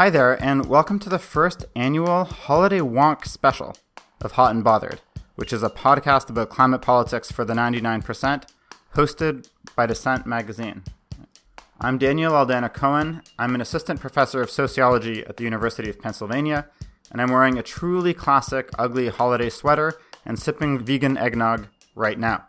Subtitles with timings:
[0.00, 3.76] Hi there, and welcome to the first annual Holiday Wonk special
[4.22, 5.02] of Hot and Bothered,
[5.34, 8.44] which is a podcast about climate politics for the 99%,
[8.94, 10.84] hosted by Dissent Magazine.
[11.82, 13.20] I'm Daniel Aldana Cohen.
[13.38, 16.68] I'm an assistant professor of sociology at the University of Pennsylvania,
[17.12, 22.46] and I'm wearing a truly classic ugly holiday sweater and sipping vegan eggnog right now.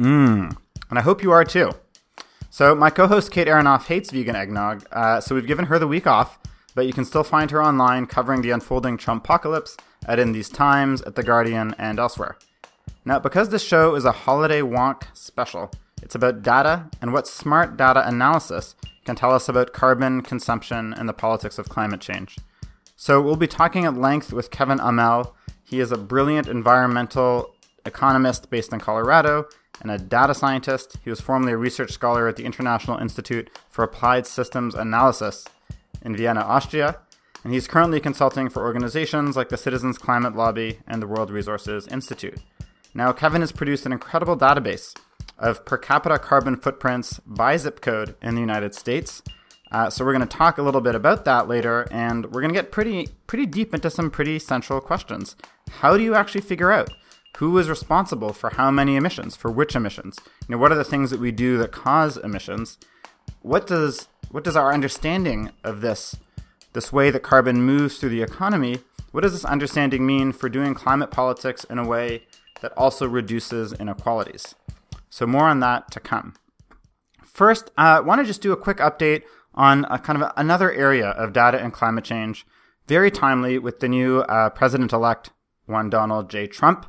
[0.00, 0.56] Mmm,
[0.90, 1.74] and I hope you are too.
[2.50, 6.06] So my co-host Kate Aronoff hates vegan eggnog, uh, so we've given her the week
[6.06, 6.38] off,
[6.74, 9.76] but you can still find her online covering the unfolding Trump apocalypse
[10.06, 12.38] at In These Times, at The Guardian, and elsewhere.
[13.04, 15.70] Now, because this show is a holiday wonk special,
[16.02, 18.74] it's about data and what smart data analysis
[19.04, 22.38] can tell us about carbon consumption and the politics of climate change.
[22.96, 25.32] So we'll be talking at length with Kevin Ummel.
[25.64, 29.48] He is a brilliant environmental economist based in Colorado
[29.80, 30.96] and a data scientist.
[31.04, 35.46] He was formerly a research scholar at the International Institute for Applied Systems Analysis
[36.02, 36.98] in Vienna, Austria,
[37.44, 41.86] and he's currently consulting for organizations like the Citizens Climate Lobby and the World Resources
[41.88, 42.38] Institute.
[42.94, 44.94] Now, Kevin has produced an incredible database
[45.38, 49.22] of per capita carbon footprints by zip code in the United States.
[49.70, 52.52] Uh, so we're going to talk a little bit about that later, and we're going
[52.52, 55.36] to get pretty pretty deep into some pretty central questions.
[55.70, 56.90] How do you actually figure out
[57.36, 60.18] who is responsible for how many emissions, for which emissions?
[60.48, 62.78] You know, what are the things that we do that cause emissions?
[63.42, 66.16] What does what does our understanding of this
[66.72, 68.78] this way that carbon moves through the economy,
[69.10, 72.24] what does this understanding mean for doing climate politics in a way
[72.60, 74.54] that also reduces inequalities?
[75.10, 76.34] So more on that to come.
[77.24, 79.22] First, I uh, want to just do a quick update
[79.54, 82.46] on a kind of another area of data and climate change,
[82.86, 85.30] very timely with the new uh, president-elect,
[85.66, 86.46] one Donald J.
[86.46, 86.86] Trump,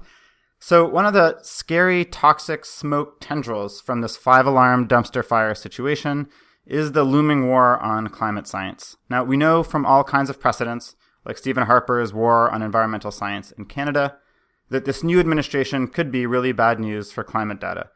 [0.59, 6.27] so, one of the scary toxic smoke tendrils from this five alarm dumpster fire situation
[6.65, 8.97] is the looming war on climate science.
[9.09, 10.95] Now, we know from all kinds of precedents,
[11.25, 14.17] like Stephen Harper's War on Environmental Science in Canada,
[14.69, 17.89] that this new administration could be really bad news for climate data.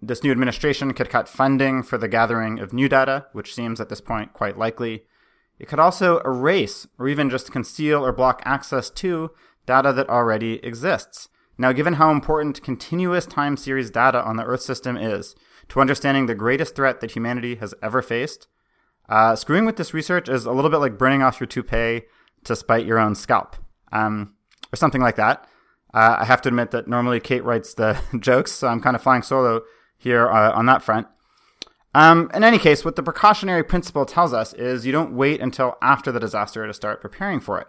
[0.00, 3.88] This new administration could cut funding for the gathering of new data, which seems at
[3.88, 5.04] this point quite likely.
[5.58, 9.30] It could also erase or even just conceal or block access to
[9.64, 11.28] data that already exists.
[11.58, 15.34] Now, given how important continuous time series data on the Earth system is
[15.68, 18.48] to understanding the greatest threat that humanity has ever faced,
[19.08, 22.02] uh, screwing with this research is a little bit like burning off your toupee
[22.44, 23.56] to spite your own scalp,
[23.92, 24.34] um,
[24.72, 25.46] or something like that.
[25.94, 29.02] Uh, I have to admit that normally Kate writes the jokes, so I'm kind of
[29.02, 29.62] flying solo
[29.98, 31.06] here uh, on that front.
[31.94, 35.76] Um, in any case, what the precautionary principle tells us is you don't wait until
[35.82, 37.68] after the disaster to start preparing for it.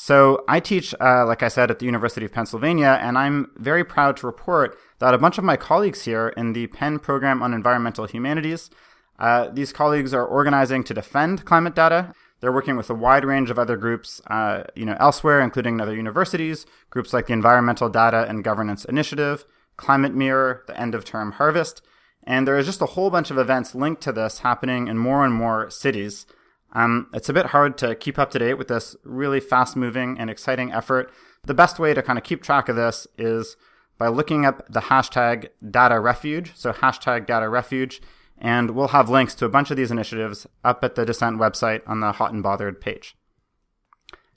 [0.00, 3.82] So I teach, uh, like I said, at the University of Pennsylvania, and I'm very
[3.82, 7.52] proud to report that a bunch of my colleagues here in the Penn Program on
[7.52, 8.70] Environmental Humanities,
[9.18, 12.14] uh, these colleagues are organizing to defend climate data.
[12.40, 15.96] They're working with a wide range of other groups, uh, you know, elsewhere, including other
[15.96, 19.44] universities, groups like the Environmental Data and Governance Initiative,
[19.76, 21.82] Climate Mirror, the End of Term Harvest,
[22.22, 25.24] and there is just a whole bunch of events linked to this happening in more
[25.24, 26.24] and more cities.
[26.72, 30.18] Um, it's a bit hard to keep up to date with this really fast moving
[30.18, 31.10] and exciting effort.
[31.44, 33.56] The best way to kind of keep track of this is
[33.96, 36.52] by looking up the hashtag data refuge.
[36.54, 38.00] So hashtag data refuge.
[38.40, 41.82] And we'll have links to a bunch of these initiatives up at the Dissent website
[41.86, 43.16] on the Hot and Bothered page.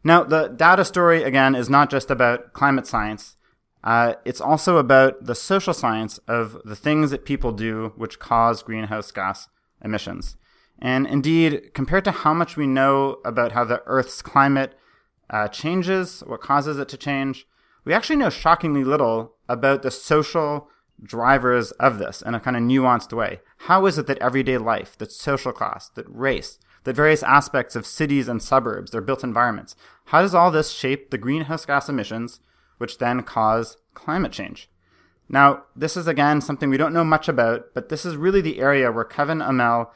[0.04, 3.36] Now, the data story, again, is not just about climate science.
[3.84, 8.64] Uh, it's also about the social science of the things that people do which cause
[8.64, 9.48] greenhouse gas
[9.84, 10.38] emissions.
[10.82, 14.74] And indeed, compared to how much we know about how the Earth's climate
[15.30, 17.46] uh, changes, what causes it to change,
[17.86, 20.70] we actually know shockingly little about the social
[21.04, 23.42] drivers of this in a kind of nuanced way.
[23.58, 27.86] How is it that everyday life, that social class, that race, that various aspects of
[27.86, 29.76] cities and suburbs, their built environments,
[30.06, 32.40] how does all this shape the greenhouse gas emissions,
[32.78, 34.70] which then cause climate change?
[35.30, 38.60] Now, this is again something we don't know much about, but this is really the
[38.60, 39.90] area where Kevin Ummel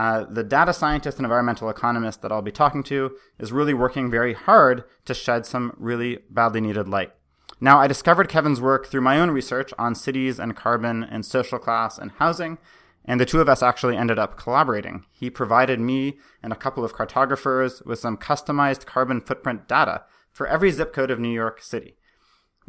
[0.00, 4.10] uh, the data scientist and environmental economist that I'll be talking to is really working
[4.10, 7.12] very hard to shed some really badly needed light.
[7.60, 11.58] Now, I discovered Kevin's work through my own research on cities and carbon and social
[11.58, 12.56] class and housing,
[13.04, 15.04] and the two of us actually ended up collaborating.
[15.10, 20.46] He provided me and a couple of cartographers with some customized carbon footprint data for
[20.46, 21.98] every zip code of New York City.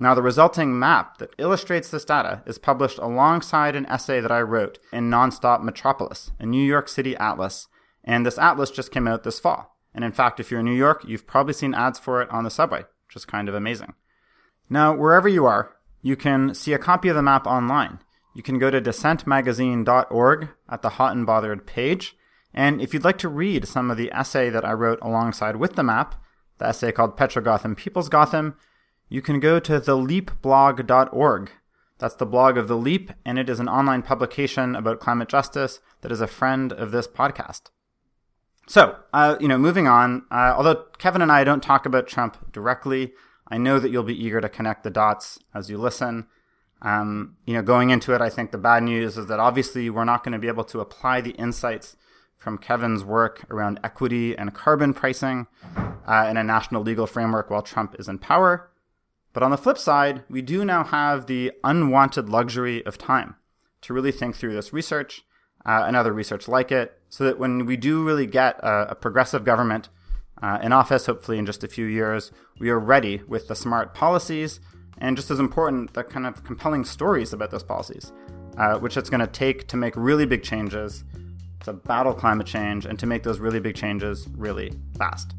[0.01, 4.41] Now, the resulting map that illustrates this data is published alongside an essay that I
[4.41, 7.67] wrote in Nonstop Metropolis, a New York City atlas,
[8.03, 9.77] and this atlas just came out this fall.
[9.93, 12.43] And in fact, if you're in New York, you've probably seen ads for it on
[12.43, 13.93] the subway, which is kind of amazing.
[14.71, 17.99] Now, wherever you are, you can see a copy of the map online.
[18.33, 22.15] You can go to dissentmagazine.org at the Hot and Bothered page,
[22.55, 25.75] And if you'd like to read some of the essay that I wrote alongside with
[25.75, 26.15] the map,
[26.57, 28.55] the essay called Petrogotham People's Gotham,
[29.11, 31.51] you can go to theleapblog.org.
[31.99, 35.81] That's the blog of The Leap, and it is an online publication about climate justice
[35.99, 37.63] that is a friend of this podcast.
[38.67, 42.53] So, uh, you know, moving on, uh, although Kevin and I don't talk about Trump
[42.53, 43.11] directly,
[43.49, 46.27] I know that you'll be eager to connect the dots as you listen.
[46.81, 50.05] Um, you know, going into it, I think the bad news is that obviously we're
[50.05, 51.97] not going to be able to apply the insights
[52.37, 55.47] from Kevin's work around equity and carbon pricing
[56.07, 58.70] uh, in a national legal framework while Trump is in power.
[59.33, 63.35] But on the flip side, we do now have the unwanted luxury of time
[63.81, 65.23] to really think through this research
[65.65, 68.95] uh, and other research like it, so that when we do really get a, a
[68.95, 69.89] progressive government
[70.41, 73.93] uh, in office, hopefully in just a few years, we are ready with the smart
[73.93, 74.59] policies
[75.01, 78.13] and just as important, the kind of compelling stories about those policies,
[78.57, 81.03] uh, which it's going to take to make really big changes
[81.63, 85.33] to battle climate change and to make those really big changes really fast.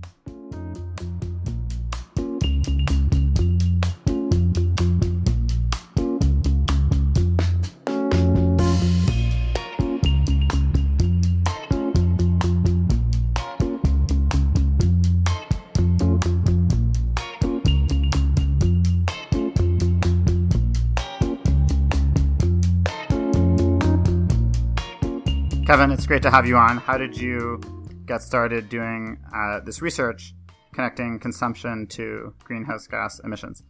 [25.72, 26.76] Kevin, it's great to have you on.
[26.76, 27.58] How did you
[28.04, 30.34] get started doing uh, this research
[30.74, 33.62] connecting consumption to greenhouse gas emissions?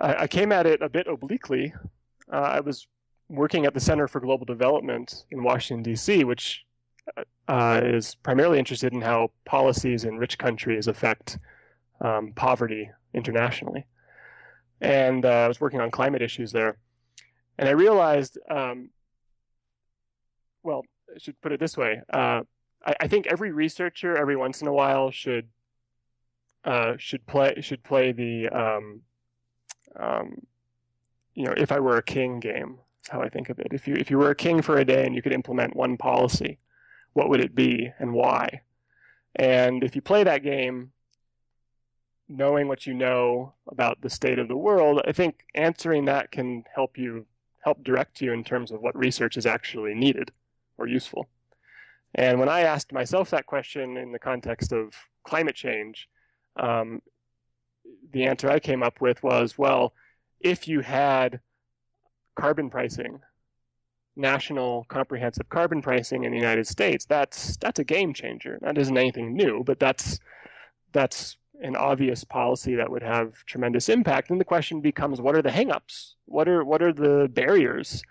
[0.00, 1.72] I, I came at it a bit obliquely.
[2.32, 2.88] Uh, I was
[3.28, 6.64] working at the Center for Global Development in Washington, D.C., which
[7.46, 11.38] uh, is primarily interested in how policies in rich countries affect
[12.00, 13.86] um, poverty internationally.
[14.80, 16.78] And uh, I was working on climate issues there.
[17.58, 18.90] And I realized um,
[20.62, 20.84] well,
[21.14, 22.02] I should put it this way.
[22.12, 22.42] Uh,
[22.84, 25.48] I, I, think every researcher every once in a while should
[26.64, 29.00] uh, should play should play the um,
[29.96, 30.46] um,
[31.34, 32.78] you know if I were a king game.
[32.96, 33.68] That's how I think of it.
[33.70, 35.96] If you if you were a king for a day and you could implement one
[35.96, 36.58] policy,
[37.12, 38.62] what would it be and why?
[39.36, 40.92] And if you play that game,
[42.28, 46.64] knowing what you know about the state of the world, I think answering that can
[46.74, 47.26] help you
[47.64, 50.32] help direct you in terms of what research is actually needed
[50.78, 51.28] or useful?
[52.14, 54.94] And when I asked myself that question in the context of
[55.24, 56.08] climate change,
[56.58, 57.02] um,
[58.12, 59.92] the answer I came up with was well,
[60.40, 61.40] if you had
[62.34, 63.20] carbon pricing,
[64.16, 68.58] national comprehensive carbon pricing in the United States, that's that's a game changer.
[68.62, 70.18] That isn't anything new, but that's
[70.92, 74.30] that's an obvious policy that would have tremendous impact.
[74.30, 76.14] And the question becomes, what are the hangups?
[76.26, 78.02] What are what are the barriers,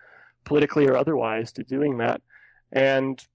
[0.44, 2.22] politically or otherwise, to doing that?
[2.72, 3.26] And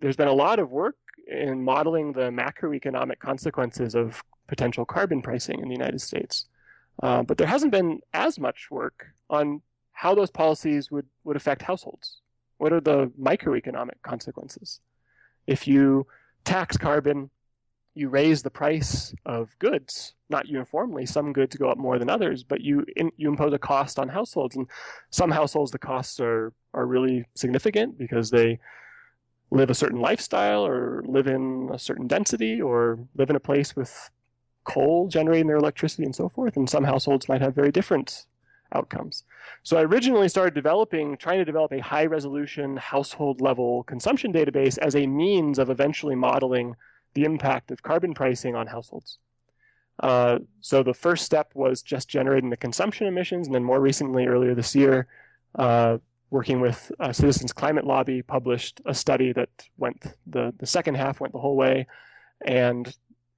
[0.00, 5.60] there's been a lot of work in modeling the macroeconomic consequences of potential carbon pricing
[5.60, 6.46] in the United States.
[7.02, 9.60] Uh, but there hasn't been as much work on
[9.92, 12.20] how those policies would, would affect households.
[12.58, 14.80] What are the microeconomic consequences?
[15.46, 16.06] If you
[16.44, 17.30] tax carbon,
[17.96, 21.06] you raise the price of goods, not uniformly.
[21.06, 24.08] Some goods go up more than others, but you in, you impose a cost on
[24.10, 24.68] households, and
[25.10, 28.58] some households the costs are are really significant because they
[29.50, 33.74] live a certain lifestyle or live in a certain density or live in a place
[33.74, 34.10] with
[34.64, 36.56] coal generating their electricity and so forth.
[36.56, 38.26] And some households might have very different
[38.74, 39.24] outcomes.
[39.62, 44.76] So I originally started developing, trying to develop a high resolution household level consumption database
[44.78, 46.74] as a means of eventually modeling
[47.16, 49.18] the impact of carbon pricing on households.
[50.00, 54.26] Uh, so the first step was just generating the consumption emissions, and then more recently,
[54.26, 55.06] earlier this year,
[55.58, 55.96] uh,
[56.30, 61.18] working with uh, Citizens Climate Lobby, published a study that went the the second half
[61.20, 61.86] went the whole way,
[62.44, 62.94] and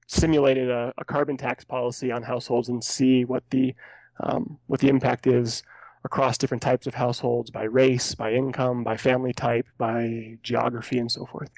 [0.07, 3.73] simulated a, a carbon tax policy on households and see what the
[4.19, 5.63] um, what the impact is
[6.03, 11.11] across different types of households by race, by income, by family type, by geography, and
[11.11, 11.51] so forth.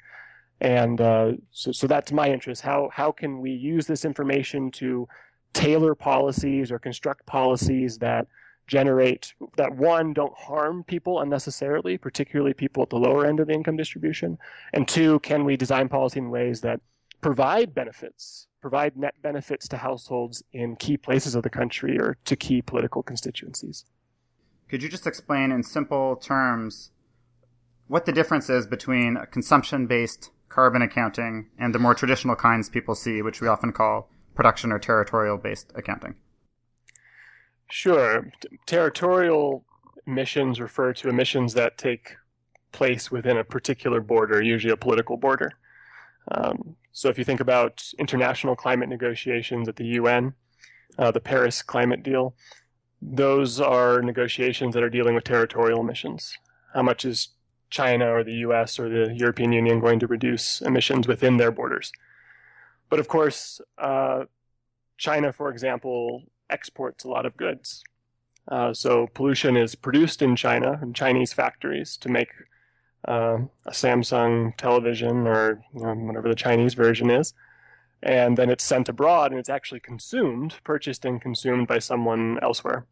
[0.62, 2.62] And uh, so, so that's my interest.
[2.62, 5.08] How how can we use this information to
[5.52, 8.28] tailor policies or construct policies that
[8.68, 13.52] generate that one don't harm people unnecessarily, particularly people at the lower end of the
[13.52, 14.38] income distribution,
[14.72, 16.80] and two, can we design policy in ways that
[17.20, 22.36] provide benefits, provide net benefits to households in key places of the country or to
[22.36, 23.84] key political constituencies.
[24.68, 26.92] Could you just explain in simple terms
[27.88, 32.68] what the difference is between a consumption based carbon accounting, and the more traditional kinds
[32.68, 36.14] people see, which we often call production or territorial based accounting?
[37.70, 38.30] Sure.
[38.66, 39.64] Territorial
[40.06, 42.16] emissions refer to emissions that take
[42.70, 45.52] place within a particular border, usually a political border.
[46.30, 50.34] Um, so if you think about international climate negotiations at the UN,
[50.98, 52.34] uh, the Paris climate deal,
[53.00, 56.36] those are negotiations that are dealing with territorial emissions.
[56.74, 57.30] How much is
[57.72, 61.90] China or the US or the European Union going to reduce emissions within their borders?
[62.90, 64.24] But of course, uh,
[64.98, 67.82] China, for example, exports a lot of goods.
[68.46, 72.28] Uh, so pollution is produced in China in Chinese factories to make
[73.08, 77.34] uh, a Samsung television or you know, whatever the Chinese version is,
[78.02, 82.84] and then it's sent abroad and it's actually consumed, purchased and consumed by someone elsewhere.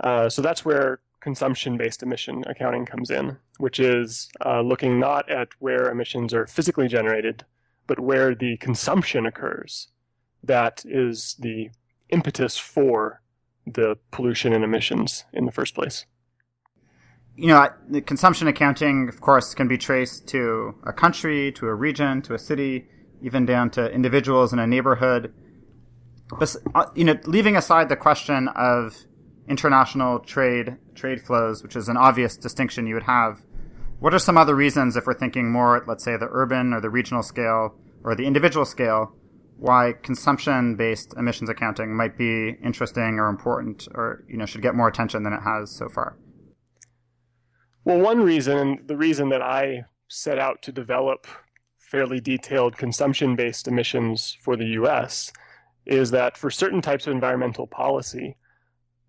[0.00, 5.48] Uh, so that's where consumption-based emission accounting comes in, which is uh, looking not at
[5.58, 7.44] where emissions are physically generated,
[7.86, 9.88] but where the consumption occurs.
[10.42, 11.70] That is the
[12.10, 13.20] impetus for
[13.66, 16.06] the pollution and emissions in the first place.
[17.36, 21.74] You know, the consumption accounting, of course, can be traced to a country, to a
[21.74, 22.86] region, to a city,
[23.22, 25.32] even down to individuals in a neighborhood.
[26.38, 29.04] But, uh, you know, leaving aside the question of
[29.48, 33.42] international trade trade flows, which is an obvious distinction you would have,
[34.00, 36.80] what are some other reasons, if we're thinking more, at, let's say, the urban or
[36.80, 37.74] the regional scale
[38.04, 39.12] or the individual scale,
[39.56, 44.86] why consumption-based emissions accounting might be interesting or important or you know should get more
[44.86, 46.16] attention than it has so far?
[47.84, 51.26] Well, one reason, the reason that I set out to develop
[51.76, 55.32] fairly detailed consumption-based emissions for the US
[55.86, 58.36] is that for certain types of environmental policy,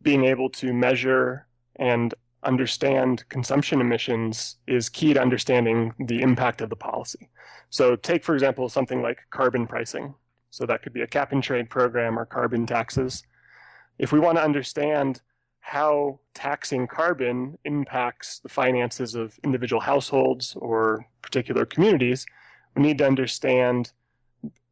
[0.02, 2.14] being able to measure and
[2.44, 7.30] understand consumption emissions is key to understanding the impact of the policy.
[7.70, 10.16] So take, for example, something like carbon pricing.
[10.50, 13.24] So that could be a cap and trade program or carbon taxes.
[13.98, 15.22] If we want to understand
[15.60, 22.26] how taxing carbon impacts the finances of individual households or particular communities,
[22.76, 23.92] we need to understand,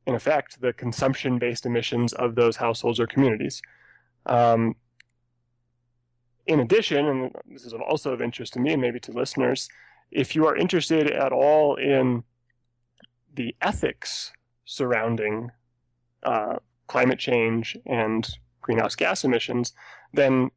[0.06, 3.62] in effect, the consumption based emissions of those households or communities.
[4.26, 4.76] Um,
[6.48, 9.70] in addition, and this is also of interest to me and maybe to listeners,
[10.12, 12.24] if you are interested at all in
[13.36, 14.32] the ethics
[14.66, 15.52] surrounding
[16.24, 16.56] uh,
[16.88, 18.28] climate change and
[18.62, 19.74] greenhouse gas emissions,
[20.14, 20.50] then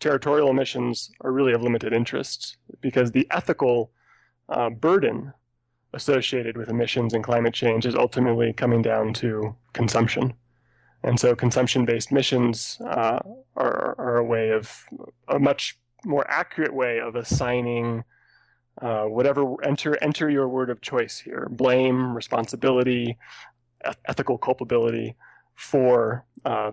[0.00, 3.90] territorial emissions are really of limited interest because the ethical
[4.48, 5.32] uh, burden
[5.92, 10.34] associated with emissions and climate change is ultimately coming down to consumption.
[11.04, 13.18] And so consumption based emissions uh,
[13.56, 14.86] are, are, a way of,
[15.28, 18.04] a much more accurate way of assigning
[18.80, 23.18] uh, whatever, enter, enter your word of choice here blame, responsibility,
[24.06, 25.14] ethical culpability
[25.54, 26.72] for uh,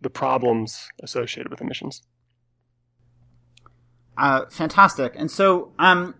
[0.00, 2.02] the problems associated with emissions.
[4.16, 5.14] Uh, fantastic.
[5.16, 6.14] And so, um,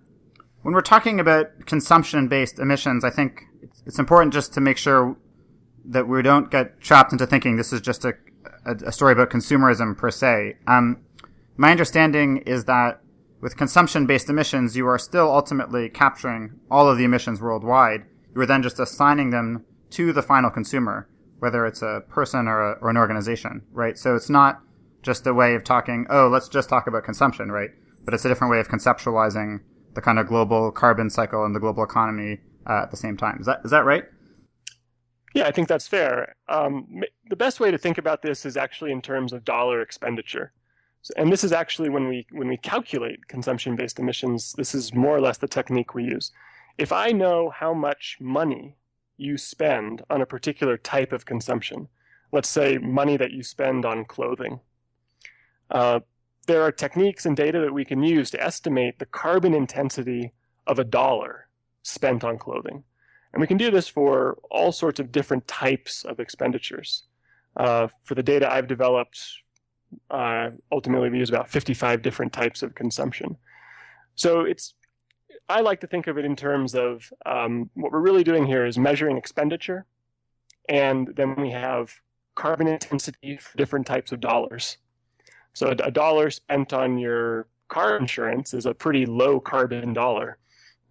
[0.62, 3.44] when we're talking about consumption-based emissions, I think
[3.86, 5.16] it's important just to make sure
[5.88, 8.14] that we don't get trapped into thinking this is just a,
[8.64, 10.56] a, a story about consumerism per se.
[10.66, 11.02] Um,
[11.56, 13.00] my understanding is that
[13.40, 18.04] with consumption-based emissions, you are still ultimately capturing all of the emissions worldwide.
[18.34, 22.60] You are then just assigning them to the final consumer, whether it's a person or,
[22.60, 23.96] a, or an organization, right?
[23.96, 24.60] So it's not
[25.02, 27.70] just a way of talking, oh, let's just talk about consumption, right?
[28.04, 29.60] But it's a different way of conceptualizing
[29.94, 33.38] the kind of global carbon cycle and the global economy uh, at the same time.
[33.40, 34.04] Is that is that right?
[35.34, 36.34] Yeah, I think that's fair.
[36.48, 40.52] Um, the best way to think about this is actually in terms of dollar expenditure.
[41.16, 45.20] And this is actually when we when we calculate consumption-based emissions, this is more or
[45.20, 46.32] less the technique we use.
[46.76, 48.76] If I know how much money
[49.18, 51.88] you spend on a particular type of consumption.
[52.32, 54.60] Let's say money that you spend on clothing.
[55.70, 56.00] Uh,
[56.46, 60.32] there are techniques and data that we can use to estimate the carbon intensity
[60.66, 61.48] of a dollar
[61.82, 62.84] spent on clothing.
[63.32, 67.04] And we can do this for all sorts of different types of expenditures.
[67.56, 69.20] Uh, for the data I've developed,
[70.10, 73.36] uh, ultimately we use about 55 different types of consumption.
[74.14, 74.74] So it's
[75.48, 78.66] I like to think of it in terms of um, what we're really doing here
[78.66, 79.86] is measuring expenditure,
[80.68, 81.92] and then we have
[82.34, 84.76] carbon intensity for different types of dollars.
[85.54, 90.38] So a, a dollar spent on your car insurance is a pretty low carbon dollar.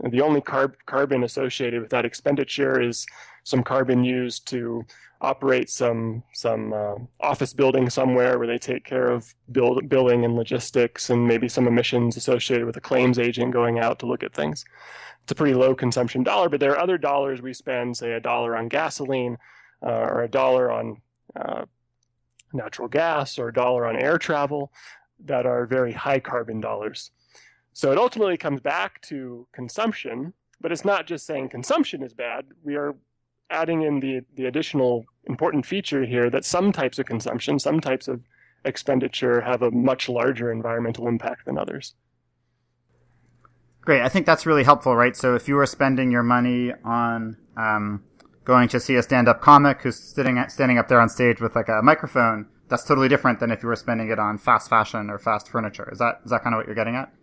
[0.04, 3.06] The only carb, carbon associated with that expenditure is
[3.44, 4.86] some carbon used to
[5.22, 10.36] operate some some uh, office building somewhere where they take care of build, billing and
[10.36, 14.34] logistics and maybe some emissions associated with a claims agent going out to look at
[14.34, 14.64] things.
[15.24, 18.20] It's a pretty low consumption dollar, but there are other dollars we spend, say a
[18.20, 19.38] dollar on gasoline
[19.82, 21.02] uh, or a dollar on
[21.36, 21.66] uh,
[22.54, 24.72] natural gas or a dollar on air travel
[25.26, 27.12] that are very high carbon dollars.
[27.78, 32.46] So it ultimately comes back to consumption, but it's not just saying consumption is bad.
[32.64, 32.96] We are
[33.52, 38.08] adding in the, the additional important feature here that some types of consumption, some types
[38.08, 38.22] of
[38.66, 41.94] expenditure have a much larger environmental impact than others.
[43.82, 44.02] Great.
[44.02, 45.16] I think that's really helpful, right?
[45.16, 48.04] So if you were spending your money on um,
[48.44, 51.70] going to see a stand-up comic who's sitting standing up there on stage with like
[51.70, 55.20] a microphone, that's totally different than if you were spending it on fast fashion or
[55.20, 55.88] fast furniture.
[55.92, 57.14] Is that is that kind of what you're getting at?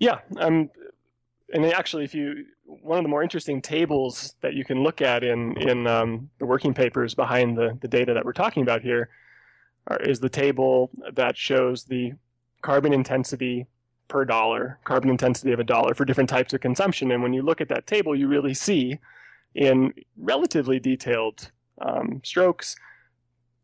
[0.00, 0.18] Yeah.
[0.38, 0.70] Um,
[1.52, 5.22] and actually, if you one of the more interesting tables that you can look at
[5.22, 9.10] in in um, the working papers behind the the data that we're talking about here
[9.86, 12.12] are, is the table that shows the
[12.62, 13.66] carbon intensity
[14.08, 17.12] per dollar, carbon intensity of a dollar for different types of consumption.
[17.12, 18.98] And when you look at that table, you really see
[19.54, 22.76] in relatively detailed um, strokes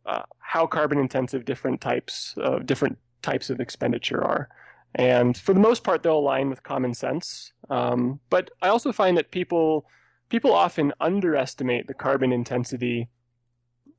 [0.07, 4.49] uh, how carbon intensive different types of different types of expenditure are.
[4.95, 7.53] And for the most part, they'll align with common sense.
[7.69, 9.87] Um, but I also find that people
[10.29, 13.09] people often underestimate the carbon intensity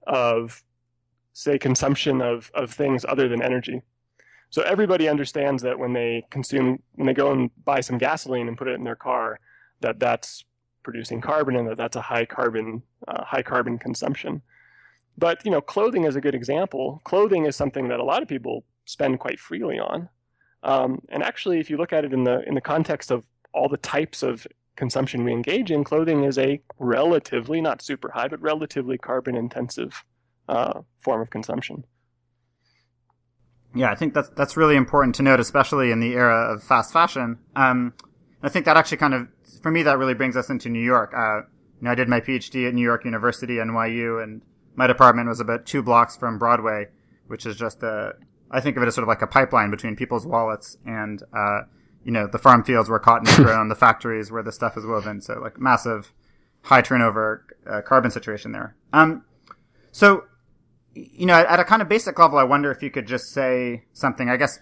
[0.05, 0.63] of,
[1.33, 3.81] say, consumption of, of things other than energy.
[4.49, 8.57] So everybody understands that when they consume, when they go and buy some gasoline and
[8.57, 9.39] put it in their car,
[9.81, 10.45] that that's
[10.83, 14.41] producing carbon and that that's a high carbon, uh, high carbon consumption.
[15.17, 17.01] But you know, clothing is a good example.
[17.03, 20.07] Clothing is something that a lot of people spend quite freely on.
[20.63, 23.69] Um, and actually, if you look at it in the in the context of all
[23.69, 28.41] the types of consumption we engage in, clothing is a relatively, not super high, but
[28.41, 30.03] relatively carbon intensive
[30.47, 31.83] uh, form of consumption.
[33.75, 36.93] Yeah, I think that's that's really important to note, especially in the era of fast
[36.93, 37.39] fashion.
[37.55, 37.93] Um,
[38.41, 39.27] I think that actually kind of,
[39.61, 41.13] for me, that really brings us into New York.
[41.15, 41.41] Uh,
[41.79, 44.41] you know, I did my PhD at New York University, NYU, and
[44.75, 46.87] my department was about two blocks from Broadway,
[47.27, 48.13] which is just a,
[48.51, 51.61] I think of it as sort of like a pipeline between people's wallets and, uh,
[52.03, 54.85] you know, the farm fields where cotton is grown, the factories where the stuff is
[54.85, 55.21] woven.
[55.21, 56.13] So like massive
[56.63, 58.75] high turnover uh, carbon situation there.
[58.93, 59.25] Um,
[59.91, 60.25] so,
[60.93, 63.85] you know, at a kind of basic level, I wonder if you could just say
[63.93, 64.59] something, I guess,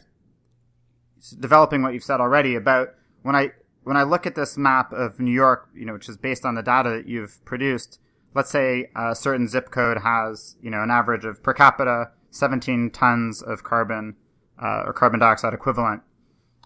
[1.39, 2.89] developing what you've said already about
[3.21, 3.51] when I,
[3.83, 6.55] when I look at this map of New York, you know, which is based on
[6.55, 7.99] the data that you've produced,
[8.33, 12.91] let's say a certain zip code has, you know, an average of per capita 17
[12.91, 14.15] tons of carbon
[14.61, 16.01] uh, or carbon dioxide equivalent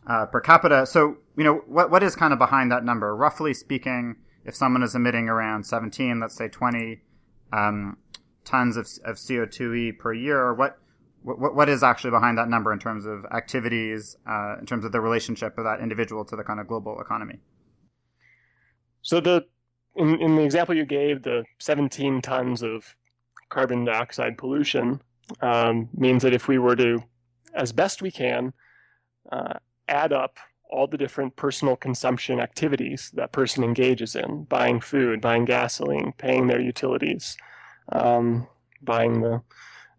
[0.08, 0.86] uh, per capita.
[0.86, 3.16] So, you know, what what is kind of behind that number?
[3.16, 7.02] Roughly speaking, if someone is emitting around 17, let's say 20
[7.54, 7.98] um,
[8.44, 10.80] tons of, of CO2e per year, what
[11.22, 14.92] what what is actually behind that number in terms of activities, uh, in terms of
[14.92, 17.40] the relationship of that individual to the kind of global economy?
[19.04, 19.46] So the
[19.96, 22.96] in, in the example you gave, the 17 tons of
[23.50, 25.02] carbon dioxide pollution
[25.42, 27.04] um, means that if we were to,
[27.54, 28.54] as best we can,
[29.32, 29.54] uh,
[29.88, 30.38] add up
[30.70, 36.48] all the different personal consumption activities that person engages in buying food, buying gasoline, paying
[36.48, 37.36] their utilities,
[37.92, 38.48] um,
[38.82, 39.42] buying the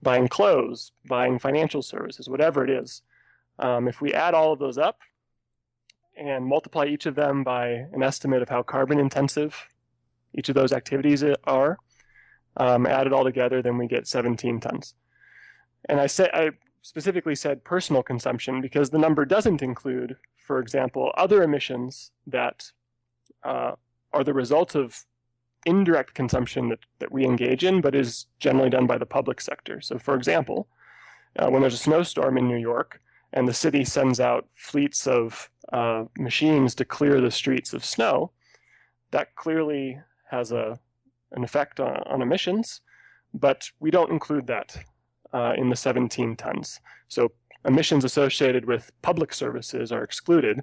[0.02, 3.02] buying clothes, buying financial services, whatever it is.
[3.58, 5.00] Um, if we add all of those up
[6.16, 9.68] and multiply each of them by an estimate of how carbon intensive
[10.34, 11.78] each of those activities are,
[12.56, 14.94] um, add it all together, then we get 17 tons.
[15.88, 16.50] And I said I
[16.82, 20.16] specifically said personal consumption because the number doesn't include,
[20.46, 22.72] for example, other emissions that
[23.42, 23.72] uh,
[24.12, 25.04] are the result of
[25.66, 29.80] indirect consumption that, that we engage in, but is generally done by the public sector.
[29.80, 30.68] So, for example,
[31.38, 33.00] uh, when there's a snowstorm in New York
[33.32, 38.32] and the city sends out fleets of uh, machines to clear the streets of snow,
[39.10, 40.78] that clearly has a
[41.32, 42.80] an effect on, on emissions,
[43.32, 44.76] but we don't include that
[45.32, 46.80] uh, in the 17 tons.
[47.08, 47.32] So
[47.64, 50.60] emissions associated with public services are excluded,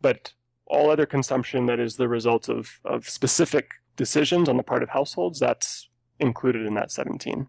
[0.00, 0.34] but
[0.66, 4.90] all other consumption that is the result of, of specific decisions on the part of
[4.90, 7.48] households, that's included in that 17.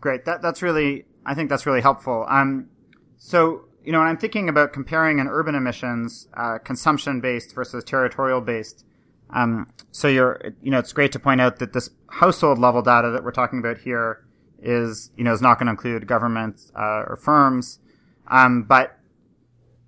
[0.00, 0.24] Great.
[0.24, 2.24] That, that's really, I think that's really helpful.
[2.28, 2.68] Um,
[3.16, 7.82] so, you know, when I'm thinking about comparing an urban emissions, uh, consumption based versus
[7.84, 8.84] territorial based,
[9.30, 13.10] um, so you're, you know, it's great to point out that this household level data
[13.10, 14.24] that we're talking about here
[14.60, 17.80] is, you know, is not going to include governments uh, or firms.
[18.28, 18.98] Um, but,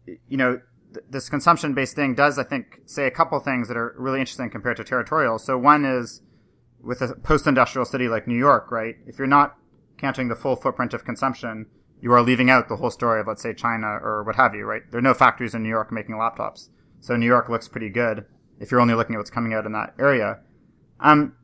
[0.06, 0.61] you know,
[0.94, 4.20] th- this consumption based thing does, I think, say a couple things that are really
[4.20, 5.38] interesting compared to territorial.
[5.38, 6.22] So one is
[6.83, 8.96] with a post industrial city like New York, right?
[9.06, 9.56] If you're not
[9.98, 11.66] counting the full footprint of consumption,
[12.00, 14.64] you are leaving out the whole story of, let's say, China or what have you,
[14.64, 14.83] right?
[14.90, 16.70] There are no factories in New York making laptops.
[17.00, 18.24] So New York looks pretty good
[18.59, 20.38] if you're only looking at what's coming out in that area.
[20.98, 21.35] Um,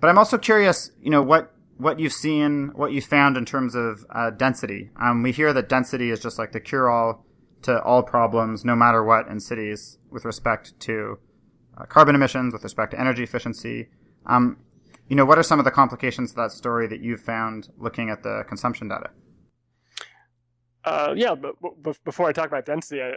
[0.00, 3.74] but I'm also curious, you know, what what you've seen, what you found in terms
[3.74, 4.90] of uh, density.
[5.00, 7.26] Um, we hear that density is just like the cure-all
[7.62, 11.18] to all problems, no matter what, in cities with respect to
[11.76, 13.88] uh, carbon emissions, with respect to energy efficiency.
[14.26, 14.58] Um,
[15.08, 18.10] you know, what are some of the complications of that story that you've found looking
[18.10, 19.10] at the consumption data?
[20.84, 23.12] Uh, yeah, but, but, before I talk about density, I,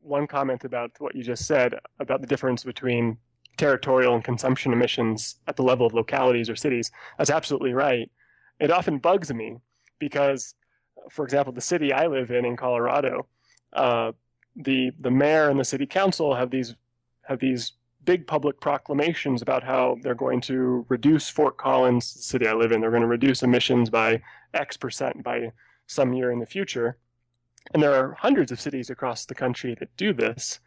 [0.00, 3.18] one comment about what you just said about the difference between
[3.56, 6.90] territorial and consumption emissions at the level of localities or cities.
[7.18, 8.10] That's absolutely right.
[8.60, 9.58] It often bugs me
[9.98, 10.54] because,
[11.10, 13.26] for example, the city I live in in Colorado,
[13.72, 14.12] uh,
[14.56, 16.74] the the mayor and the city council have these
[17.22, 17.72] have these
[18.04, 22.70] big public proclamations about how they're going to reduce Fort Collins, the city I live
[22.70, 25.52] in, they're going to reduce emissions by X percent by
[25.86, 26.98] some year in the future.
[27.72, 30.60] And there are hundreds of cities across the country that do this.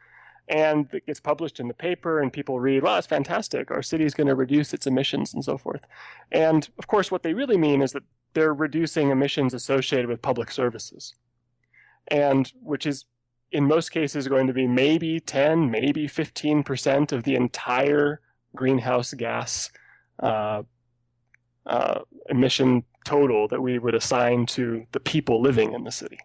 [0.50, 3.70] And it gets published in the paper, and people read, wow, it's fantastic.
[3.70, 5.86] Our city is going to reduce its emissions and so forth.
[6.32, 10.52] And of course, what they really mean is that they're reducing emissions associated with public
[10.52, 11.16] services.
[12.08, 13.06] And which is
[13.52, 18.22] in most cases going to be maybe 10, maybe 15% of the entire
[18.56, 19.70] greenhouse gas
[20.20, 20.64] uh,
[21.66, 26.20] uh, emission total that we would assign to the people living in the city.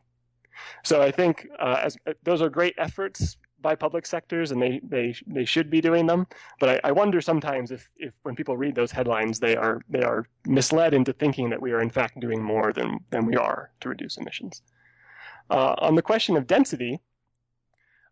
[0.85, 4.81] So I think uh, as, uh, those are great efforts by public sectors, and they
[4.83, 6.27] they they should be doing them.
[6.61, 10.03] But I, I, wonder sometimes if if when people read those headlines, they are they
[10.03, 13.71] are misled into thinking that we are in fact doing more than than we are
[13.81, 14.63] to reduce emissions.
[15.49, 17.01] Uh, on the question of density,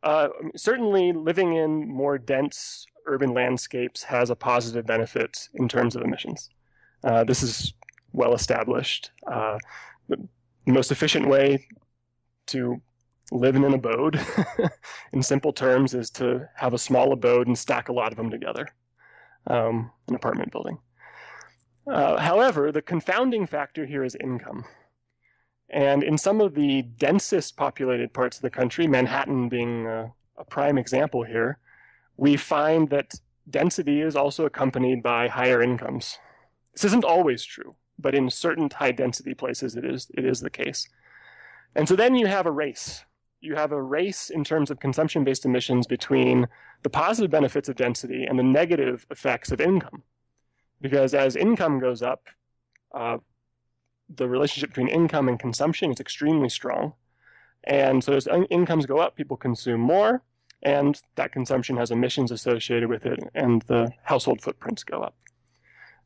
[0.02, 6.02] uh, certainly living in more dense urban landscapes has a positive benefit in terms of
[6.02, 6.48] emissions.
[7.02, 7.74] Uh, this is
[8.12, 9.10] well established.
[9.26, 9.58] Uh,
[10.08, 10.28] the
[10.66, 11.66] most efficient way
[12.46, 12.80] to
[13.30, 14.20] live in an abode,
[15.12, 18.30] in simple terms, is to have a small abode and stack a lot of them
[18.30, 18.68] together,
[19.46, 20.78] um, an apartment building.
[21.86, 24.64] Uh, however, the confounding factor here is income.
[25.68, 30.44] And in some of the densest populated parts of the country, Manhattan being a, a
[30.44, 31.58] prime example here,
[32.16, 33.14] we find that
[33.48, 36.18] density is also accompanied by higher incomes.
[36.74, 40.50] This isn't always true, but in certain high density places it is, it is the
[40.50, 40.88] case.
[41.74, 43.04] And so then you have a race.
[43.40, 46.46] You have a race in terms of consumption based emissions between
[46.82, 50.02] the positive benefits of density and the negative effects of income.
[50.80, 52.26] Because as income goes up,
[52.94, 53.18] uh,
[54.14, 56.94] the relationship between income and consumption is extremely strong.
[57.64, 60.22] And so as incomes go up, people consume more,
[60.62, 65.14] and that consumption has emissions associated with it, and the household footprints go up.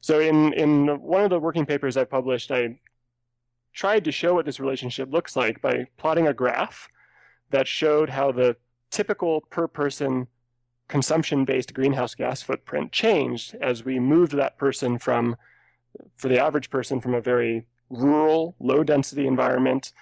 [0.00, 2.80] So in, in one of the working papers I published, I
[3.72, 6.88] tried to show what this relationship looks like by plotting a graph
[7.54, 8.56] that showed how the
[8.90, 10.26] typical per person
[10.88, 15.36] consumption based greenhouse gas footprint changed as we moved that person from,
[16.16, 19.92] for the average person, from a very rural, low density environment,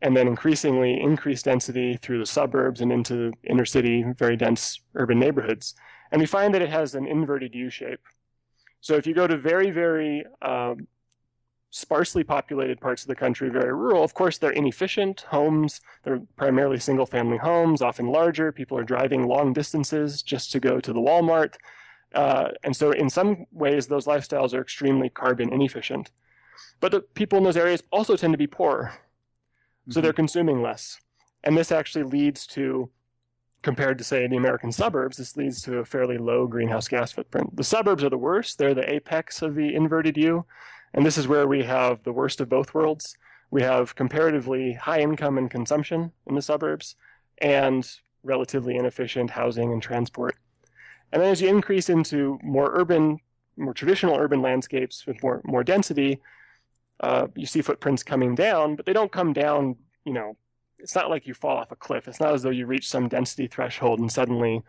[0.00, 5.18] and then increasingly increased density through the suburbs and into inner city, very dense urban
[5.18, 5.74] neighborhoods.
[6.10, 8.00] And we find that it has an inverted U shape.
[8.80, 10.88] So if you go to very, very um,
[11.70, 15.80] sparsely populated parts of the country, very rural, of course, they're inefficient homes.
[16.02, 18.52] They're primarily single family homes, often larger.
[18.52, 21.56] People are driving long distances just to go to the Walmart.
[22.14, 26.10] Uh, and so, in some ways, those lifestyles are extremely carbon inefficient.
[26.80, 28.92] But the people in those areas also tend to be poorer.
[28.92, 29.92] Mm-hmm.
[29.92, 30.98] So they're consuming less.
[31.44, 32.90] And this actually leads to,
[33.62, 37.56] compared to, say, the American suburbs, this leads to a fairly low greenhouse gas footprint.
[37.56, 38.58] The suburbs are the worst.
[38.58, 40.46] They're the apex of the inverted U.
[40.94, 43.16] And this is where we have the worst of both worlds.
[43.50, 46.96] We have comparatively high income and consumption in the suburbs
[47.38, 47.88] and
[48.22, 50.36] relatively inefficient housing and transport.
[51.12, 53.18] And then as you increase into more urban,
[53.56, 56.20] more traditional urban landscapes with more, more density,
[57.00, 60.36] uh, you see footprints coming down, but they don't come down, you know,
[60.78, 62.06] it's not like you fall off a cliff.
[62.06, 64.62] It's not as though you reach some density threshold and suddenly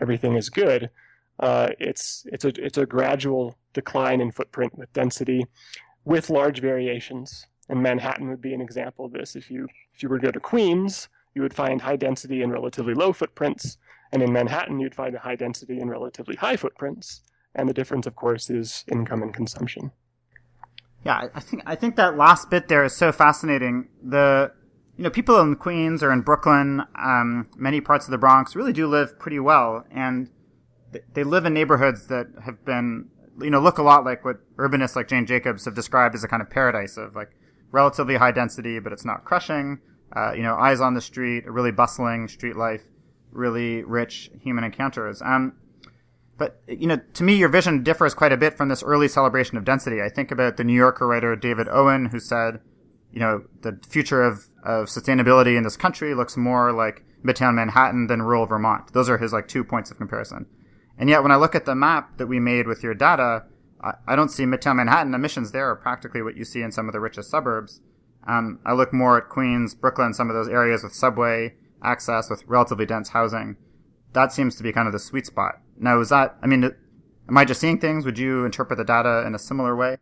[0.00, 0.90] everything is good.
[1.38, 5.46] Uh, it's it's a it's a gradual decline in footprint with density,
[6.04, 7.46] with large variations.
[7.68, 9.36] And Manhattan would be an example of this.
[9.36, 12.52] If you if you were to go to Queens, you would find high density and
[12.52, 13.78] relatively low footprints,
[14.12, 17.22] and in Manhattan you'd find a high density and relatively high footprints.
[17.54, 19.90] And the difference, of course, is income and consumption.
[21.04, 23.88] Yeah, I think I think that last bit there is so fascinating.
[24.02, 24.52] The
[24.96, 28.72] you know people in Queens or in Brooklyn, um, many parts of the Bronx really
[28.72, 30.28] do live pretty well, and
[31.14, 33.08] they live in neighborhoods that have been
[33.42, 36.28] you know look a lot like what urbanists like Jane Jacobs have described as a
[36.28, 37.30] kind of paradise of like
[37.72, 39.78] relatively high density, but it's not crushing.
[40.14, 42.82] Uh, you know, eyes on the street, a really bustling street life,
[43.30, 45.22] really rich human encounters.
[45.22, 45.54] Um,
[46.36, 49.56] but you know, to me, your vision differs quite a bit from this early celebration
[49.56, 50.00] of density.
[50.02, 52.60] I think about the New Yorker writer David Owen, who said,
[53.12, 58.06] you know, the future of, of sustainability in this country looks more like Midtown Manhattan
[58.06, 58.92] than rural Vermont.
[58.92, 60.46] Those are his like two points of comparison.
[61.00, 63.44] And yet, when I look at the map that we made with your data,
[63.82, 66.88] I, I don't see Midtown Manhattan emissions there are practically what you see in some
[66.88, 67.80] of the richest suburbs.
[68.28, 72.44] Um, I look more at Queens, Brooklyn, some of those areas with subway access, with
[72.46, 73.56] relatively dense housing.
[74.12, 75.54] That seems to be kind of the sweet spot.
[75.78, 78.04] Now, is that, I mean, am I just seeing things?
[78.04, 79.96] Would you interpret the data in a similar way?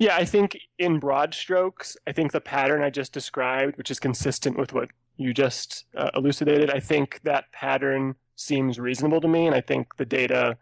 [0.00, 4.00] Yeah, I think in broad strokes, I think the pattern I just described, which is
[4.00, 9.46] consistent with what you just uh, elucidated, I think that pattern seems reasonable to me.
[9.46, 10.56] And I think the data,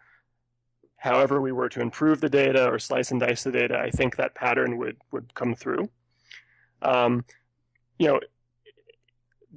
[0.96, 4.16] however we were to improve the data or slice and dice the data, I think
[4.16, 5.88] that pattern would, would come through.
[6.82, 7.24] Um,
[7.98, 8.20] you know,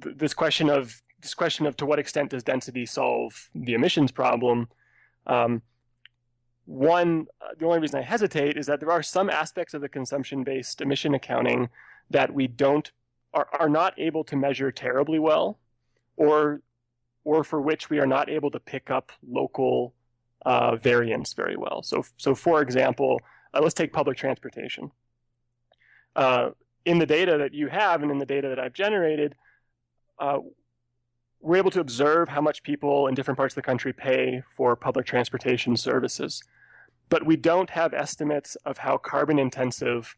[0.02, 4.12] th- this question of this question of to what extent does density solve the emissions
[4.12, 4.68] problem?
[5.26, 5.62] Um,
[6.66, 9.88] one, uh, the only reason I hesitate is that there are some aspects of the
[9.88, 11.70] consumption-based emission accounting
[12.10, 12.92] that we don't
[13.32, 15.58] are, are not able to measure terribly well,
[16.16, 16.60] or
[17.24, 19.94] or for which we are not able to pick up local
[20.44, 21.82] uh, variance very well.
[21.82, 23.20] So, so for example,
[23.52, 24.90] uh, let's take public transportation.
[26.14, 26.50] Uh,
[26.84, 29.34] in the data that you have and in the data that I've generated,
[30.18, 30.38] uh,
[31.40, 34.76] we're able to observe how much people in different parts of the country pay for
[34.76, 36.42] public transportation services.
[37.08, 40.16] But we don't have estimates of how carbon intensive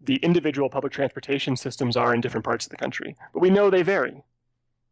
[0.00, 3.16] the individual public transportation systems are in different parts of the country.
[3.32, 4.22] But we know they vary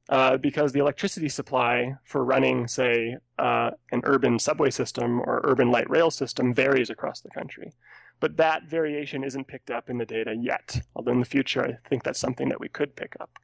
[0.08, 5.70] uh, because the electricity supply for running, say, uh, an urban subway system or urban
[5.70, 7.72] light rail system varies across the country.
[8.20, 11.88] But that variation isn't picked up in the data yet, although in the future I
[11.88, 13.38] think that's something that we could pick up.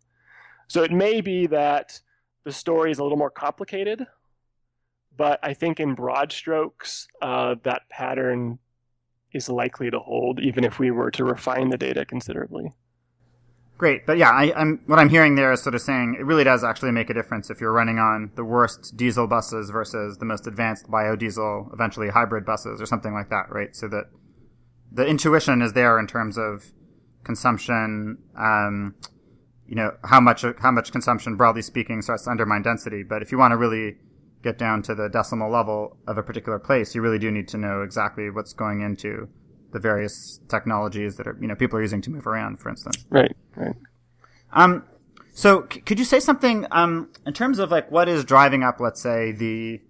[0.68, 2.00] So it may be that
[2.44, 4.06] the story is a little more complicated,
[5.16, 8.58] but I think in broad strokes, uh, that pattern
[9.32, 12.72] is likely to hold, even if we were to refine the data considerably.
[13.80, 16.44] Great, but yeah, I, am what I'm hearing there is sort of saying it really
[16.44, 20.26] does actually make a difference if you're running on the worst diesel buses versus the
[20.26, 23.74] most advanced biodiesel, eventually hybrid buses or something like that, right?
[23.74, 24.10] So that
[24.92, 26.72] the intuition is there in terms of
[27.24, 28.96] consumption, um,
[29.66, 33.02] you know how much how much consumption, broadly speaking, starts to undermine density.
[33.02, 33.96] But if you want to really
[34.42, 37.56] get down to the decimal level of a particular place, you really do need to
[37.56, 39.30] know exactly what's going into
[39.72, 43.04] the various technologies that are you know people are using to move around, for instance.
[43.10, 43.36] Right.
[43.56, 43.76] Right.
[44.52, 44.84] Um.
[45.32, 48.80] So, c- could you say something um in terms of like what is driving up,
[48.80, 49.80] let's say, the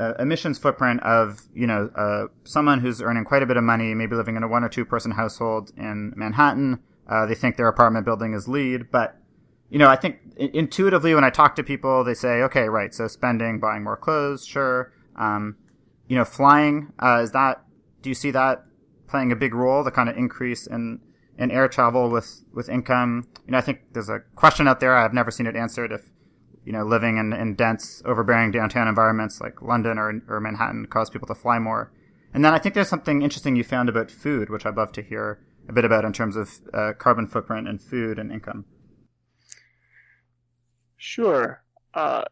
[0.00, 3.94] uh, emissions footprint of you know uh, someone who's earning quite a bit of money,
[3.94, 7.68] maybe living in a one or two person household in Manhattan, uh, they think their
[7.68, 9.16] apartment building is LEED, but
[9.72, 13.08] you know, I think intuitively when I talk to people, they say, okay, right, so
[13.08, 14.92] spending, buying more clothes, sure.
[15.16, 15.56] Um,
[16.08, 17.64] you know, flying, uh, is that,
[18.02, 18.66] do you see that
[19.12, 20.98] playing a big role, the kind of increase in,
[21.38, 23.28] in air travel with, with income?
[23.46, 24.96] You know, I think there's a question out there.
[24.96, 26.10] I've never seen it answered if,
[26.64, 31.10] you know, living in, in dense, overbearing downtown environments like London or, or Manhattan cause
[31.10, 31.92] people to fly more.
[32.34, 35.02] And then I think there's something interesting you found about food, which I'd love to
[35.02, 38.64] hear a bit about in terms of uh, carbon footprint and food and income?
[40.96, 41.62] Sure.
[41.94, 42.24] Uh,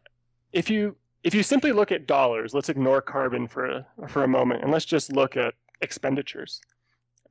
[0.51, 4.27] if you if you simply look at dollars, let's ignore carbon for a, for a
[4.27, 6.61] moment, and let's just look at expenditures.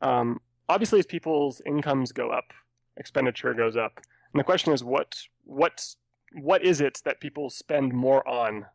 [0.03, 2.53] Um, obviously, as people's incomes go up,
[2.97, 4.01] expenditure goes up,
[4.33, 5.95] and the question is, what what
[6.33, 8.67] what is it that people spend more on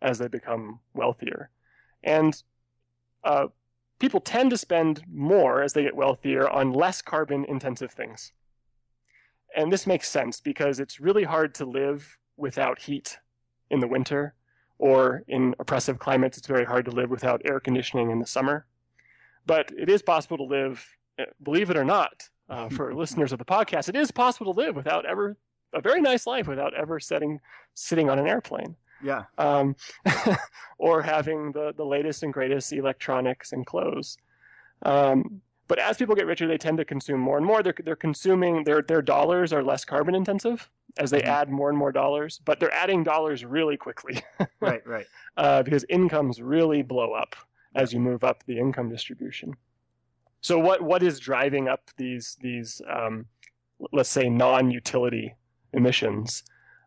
[0.00, 1.50] as they become wealthier?
[2.02, 2.40] And
[3.24, 3.48] uh,
[3.98, 8.32] people tend to spend more as they get wealthier on less carbon intensive things.
[9.56, 13.18] And this makes sense because it's really hard to live without heat
[13.70, 14.34] in the winter,
[14.78, 18.66] or in oppressive climates, it's very hard to live without air conditioning in the summer.
[19.46, 20.86] But it is possible to live,
[21.18, 24.60] eh, believe it or not, uh, for listeners of the podcast, it is possible to
[24.60, 25.36] live without ever
[25.74, 27.40] a very nice life without ever setting
[27.74, 28.76] sitting on an airplane.
[29.02, 29.24] Yeah.
[29.38, 29.76] Um,
[30.78, 34.16] or having the, the latest and greatest electronics and clothes.
[34.82, 37.62] Um, but as people get richer, they tend to consume more and more.
[37.62, 41.30] They're, they're consuming, their, their dollars are less carbon intensive as they mm-hmm.
[41.30, 44.22] add more and more dollars, but they're adding dollars really quickly.
[44.60, 45.06] right, right.
[45.36, 47.34] Uh, because incomes really blow up
[47.74, 49.54] as you move up the income distribution.
[50.40, 53.26] So what, what is driving up these, these um,
[53.92, 55.34] let's say, non-utility
[55.72, 56.44] emissions?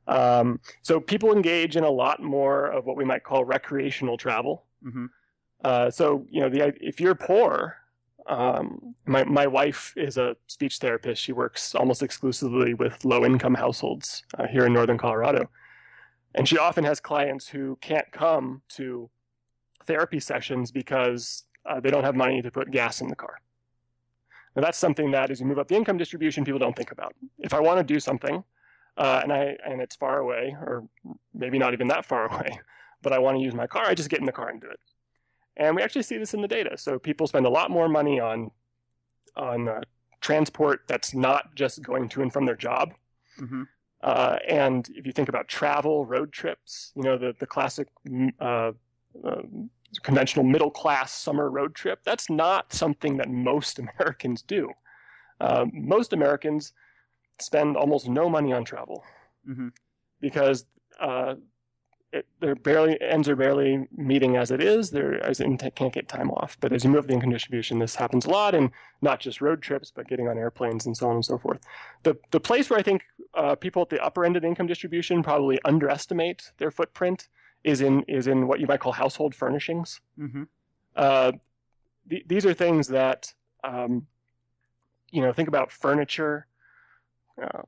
[0.08, 4.66] Um, so people engage in a lot more of what we might call recreational travel.
[4.86, 5.06] Mm-hmm.
[5.64, 7.78] Uh, so you know, the, if you're poor,
[8.28, 11.22] um, my my wife is a speech therapist.
[11.22, 15.50] She works almost exclusively with low income households uh, here in northern Colorado,
[16.36, 19.10] and she often has clients who can't come to
[19.88, 23.40] therapy sessions because uh, they don't have money to put gas in the car.
[24.56, 27.14] Now, that's something that as you move up the income distribution, people don't think about.
[27.40, 28.44] If I want to do something,
[28.98, 30.88] uh, and I and it's far away, or
[31.34, 32.60] maybe not even that far away,
[33.02, 34.70] but I want to use my car, I just get in the car and do
[34.70, 34.80] it.
[35.56, 36.78] And we actually see this in the data.
[36.78, 38.52] So people spend a lot more money on
[39.36, 39.82] on uh,
[40.22, 42.94] transport that's not just going to and from their job.
[43.40, 43.64] Mm-hmm.
[44.02, 48.32] Uh, and if you think about travel, road trips, you know the the classic mm,
[48.40, 48.72] uh,
[49.24, 49.42] uh,
[50.04, 52.00] conventional middle class summer road trip.
[52.04, 54.72] That's not something that most Americans do.
[55.40, 56.74] Uh, most Americans
[57.40, 59.04] spend almost no money on travel
[59.48, 59.68] mm-hmm.
[60.20, 60.66] because
[61.00, 61.36] uh,
[62.12, 64.92] it, their barely ends are barely meeting as it is.
[64.92, 66.58] They're as in can't get time off.
[66.60, 68.72] But as you move the income distribution, this happens a lot, and
[69.02, 71.60] not just road trips, but getting on airplanes and so on and so forth.
[72.04, 74.68] The the place where I think uh, people at the upper end of the income
[74.68, 77.28] distribution probably underestimate their footprint
[77.68, 80.02] is in is in what you might call household furnishings.
[80.18, 80.44] Mm-hmm.
[80.96, 81.32] Uh,
[82.10, 84.08] th- these are things that um,
[85.12, 85.34] you know.
[85.34, 86.48] Think about furniture.
[87.42, 87.62] Uh,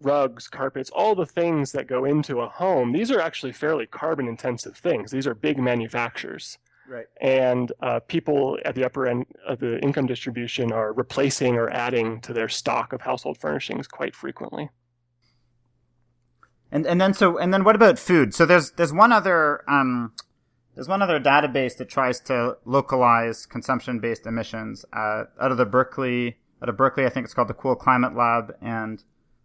[0.00, 4.28] rugs, carpets, all the things that go into a home, these are actually fairly carbon
[4.28, 5.10] intensive things.
[5.10, 6.58] These are big manufacturers.
[6.86, 7.06] Right.
[7.20, 12.20] And uh, people at the upper end of the income distribution are replacing or adding
[12.22, 14.68] to their stock of household furnishings quite frequently.
[16.74, 18.34] And and then so and then what about food?
[18.34, 20.12] So there's there's one other um,
[20.74, 25.66] there's one other database that tries to localize consumption based emissions uh, out of the
[25.66, 27.06] Berkeley out of Berkeley.
[27.06, 29.04] I think it's called the Cool Climate Lab, and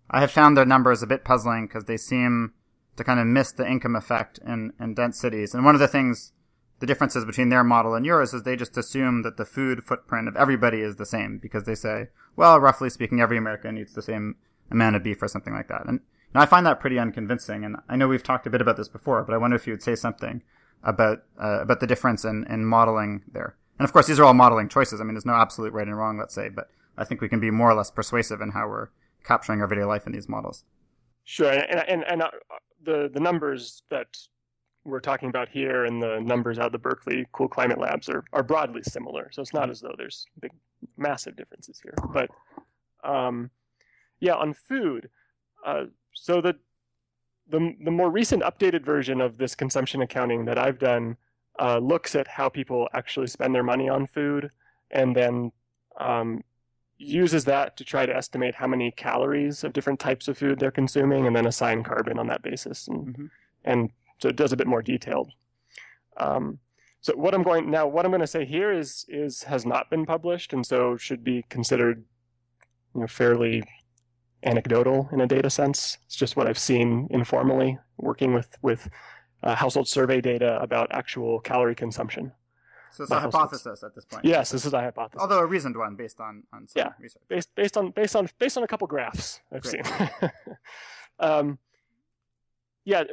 [0.09, 2.53] I have found their numbers a bit puzzling because they seem
[2.95, 5.53] to kind of miss the income effect in, in dense cities.
[5.53, 6.33] And one of the things,
[6.79, 10.27] the differences between their model and yours is they just assume that the food footprint
[10.27, 14.01] of everybody is the same because they say, well, roughly speaking, every American eats the
[14.01, 14.35] same
[14.71, 15.85] amount of beef or something like that.
[15.85, 15.99] And
[16.33, 17.63] know, I find that pretty unconvincing.
[17.63, 19.73] And I know we've talked a bit about this before, but I wonder if you
[19.73, 20.43] would say something
[20.83, 23.55] about uh, about the difference in, in modeling there.
[23.77, 24.99] And of course, these are all modeling choices.
[24.99, 27.39] I mean, there's no absolute right and wrong, let's say, but I think we can
[27.39, 28.89] be more or less persuasive in how we're
[29.23, 30.63] capturing everyday life in these models.
[31.23, 32.29] Sure, and and, and uh,
[32.83, 34.17] the the numbers that
[34.85, 38.23] we're talking about here and the numbers out of the Berkeley Cool Climate Labs are
[38.33, 39.29] are broadly similar.
[39.31, 39.71] So it's not mm-hmm.
[39.71, 40.51] as though there's big,
[40.97, 41.93] massive differences here.
[42.13, 42.29] But
[43.03, 43.51] um,
[44.19, 45.09] yeah, on food,
[45.65, 45.85] uh,
[46.21, 46.55] so the
[47.49, 51.17] the the more recent updated version of this consumption accounting that I've done
[51.60, 54.51] uh, looks at how people actually spend their money on food,
[54.91, 55.51] and then
[55.99, 56.43] um,
[56.97, 60.71] uses that to try to estimate how many calories of different types of food they're
[60.71, 62.88] consuming and then assign carbon on that basis.
[62.88, 63.25] And, mm-hmm.
[63.63, 65.32] and so it does a bit more detailed.
[66.17, 66.60] Um,
[67.01, 69.89] so what I'm going now, what I'm going to say here is is has not
[69.89, 72.03] been published, and so should be considered,
[72.93, 73.63] you know, fairly
[74.43, 75.97] anecdotal in a data sense.
[76.06, 78.89] It's just what I've seen informally working with with
[79.43, 82.34] uh, household survey data about actual calorie consumption.
[82.91, 84.25] So it's a hypothesis at this point.
[84.25, 85.21] Yes, this is a hypothesis.
[85.21, 87.21] Although a reasoned one based on, on some yeah, research.
[87.28, 89.86] Based based on based on based on a couple graphs I've Great.
[89.86, 90.32] seen.
[91.19, 91.60] um,
[92.84, 93.04] yeah,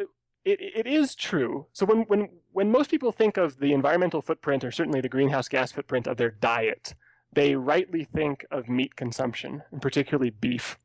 [0.45, 1.67] it, it is true.
[1.73, 5.49] So when, when when most people think of the environmental footprint or certainly the greenhouse
[5.49, 6.95] gas footprint of their diet,
[7.33, 10.79] they rightly think of meat consumption, and particularly beef.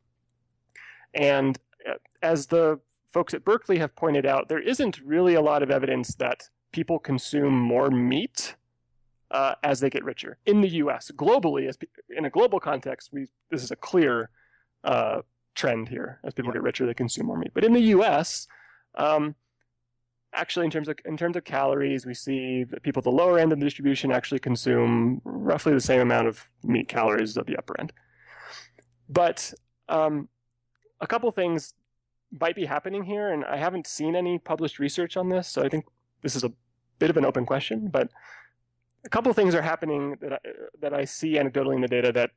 [1.14, 2.80] And uh, as the
[3.12, 7.00] folks at Berkeley have pointed out, there isn't really a lot of evidence that people
[7.00, 8.56] consume more meat
[9.32, 11.12] uh, as they get richer in the U.S.
[11.16, 11.78] Globally, as
[12.10, 14.30] in a global context, we this is a clear
[14.84, 15.22] uh,
[15.56, 16.20] trend here.
[16.24, 16.56] As people yeah.
[16.56, 17.52] get richer, they consume more meat.
[17.54, 18.48] But in the U.S.,
[18.96, 19.36] um,
[20.34, 23.40] actually, in terms of in terms of calories, we see that people at the lower
[23.40, 27.46] end of the distribution actually consume roughly the same amount of meat calories as at
[27.46, 27.94] the upper end.
[29.08, 29.54] But
[29.88, 30.30] um,
[31.02, 31.74] a couple things
[32.40, 35.70] might be happening here, and I haven't seen any published research on this, so I
[35.70, 35.86] think
[36.22, 36.54] this is a
[37.00, 37.90] bit of an open question.
[37.90, 38.10] But
[39.04, 40.38] a couple things are happening that I,
[40.80, 42.32] that I see anecdotally in the data that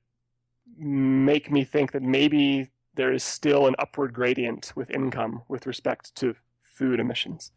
[0.76, 6.14] make me think that maybe there is still an upward gradient with income with respect
[6.16, 7.52] to food emissions.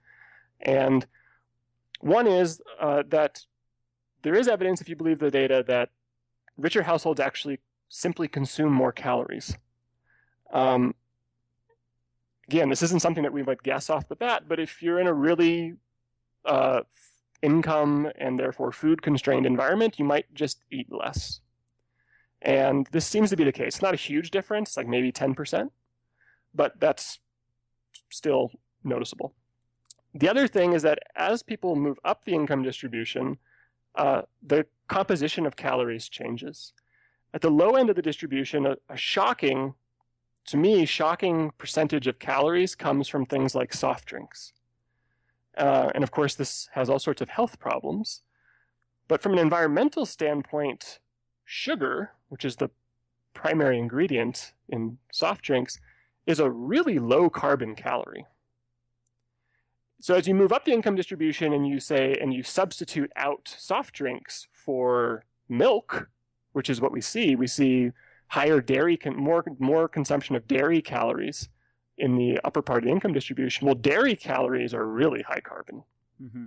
[0.60, 1.08] And
[2.02, 3.46] one is uh, that
[4.24, 5.90] there is evidence, if you believe the data, that
[6.58, 9.58] richer households actually simply consume more calories.
[10.52, 10.96] Um,
[12.48, 15.08] again, this isn't something that we might guess off the bat, but if you're in
[15.08, 15.76] a really
[16.46, 16.82] uh,
[17.42, 21.42] income and therefore food constrained environment, you might just eat less.
[22.42, 23.82] And this seems to be the case.
[23.82, 25.70] Not a huge difference, like maybe 10%,
[26.54, 27.20] but that's
[28.10, 28.52] still
[28.84, 29.34] noticeable.
[30.14, 33.38] The other thing is that as people move up the income distribution,
[33.96, 36.74] uh, the composition of calories changes.
[37.34, 39.74] At the low end of the distribution, a, a shocking,
[40.48, 44.54] to me, shocking percentage of calories comes from things like soft drinks.
[45.58, 48.22] Uh, and of course, this has all sorts of health problems.
[49.08, 51.00] But from an environmental standpoint,
[51.46, 52.70] sugar, which is the
[53.34, 55.80] primary ingredient in soft drinks,
[56.26, 58.26] is a really low carbon calorie.
[60.00, 63.54] So as you move up the income distribution and you say and you substitute out
[63.58, 66.10] soft drinks for milk,
[66.52, 67.92] which is what we see, we see
[68.28, 71.50] higher dairy more more consumption of dairy calories
[71.98, 73.66] in the upper part of the income distribution.
[73.66, 75.84] Well, dairy calories are really high carbon.
[76.22, 76.46] Mm-hmm.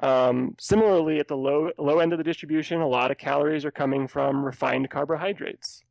[0.00, 3.70] Um, similarly, at the low low end of the distribution, a lot of calories are
[3.70, 5.82] coming from refined carbohydrates.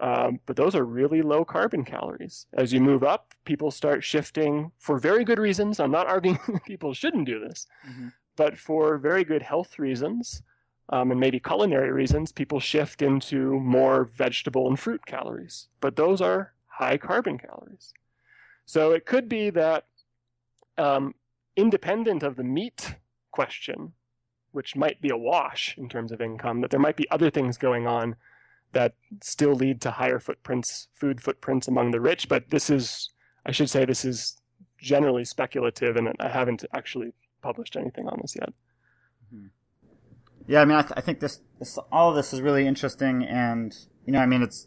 [0.00, 2.46] Um, but those are really low carbon calories.
[2.54, 5.78] As you move up, people start shifting for very good reasons.
[5.78, 8.08] I'm not arguing people shouldn't do this, mm-hmm.
[8.34, 10.42] but for very good health reasons
[10.90, 15.68] um, and maybe culinary reasons, people shift into more vegetable and fruit calories.
[15.80, 17.92] But those are high carbon calories.
[18.66, 19.86] So it could be that
[20.76, 21.14] um,
[21.56, 22.96] independent of the meat
[23.30, 23.92] question,
[24.50, 27.56] which might be a wash in terms of income, that there might be other things
[27.56, 28.16] going on
[28.72, 32.28] that still lead to higher footprints, food footprints among the rich.
[32.28, 33.10] But this is,
[33.46, 34.40] I should say, this is
[34.78, 37.12] generally speculative, and I haven't actually
[37.42, 38.52] published anything on this yet.
[40.50, 43.22] Yeah, I mean, I, th- I think this, this, all of this is really interesting,
[43.22, 43.72] and
[44.04, 44.66] you know, I mean, it's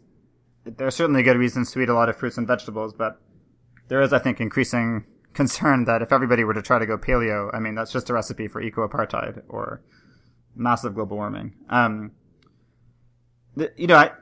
[0.64, 3.20] there are certainly good reasons to eat a lot of fruits and vegetables, but
[3.88, 5.04] there is, I think, increasing
[5.34, 8.14] concern that if everybody were to try to go paleo, I mean, that's just a
[8.14, 9.82] recipe for eco apartheid or
[10.56, 11.52] massive global warming.
[11.68, 12.12] Um,
[13.54, 14.12] the, you know, I.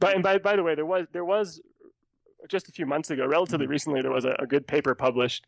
[0.00, 1.60] But and by by the way, there was there was
[2.48, 3.70] just a few months ago, relatively mm-hmm.
[3.70, 5.44] recently, there was a, a, good paper published,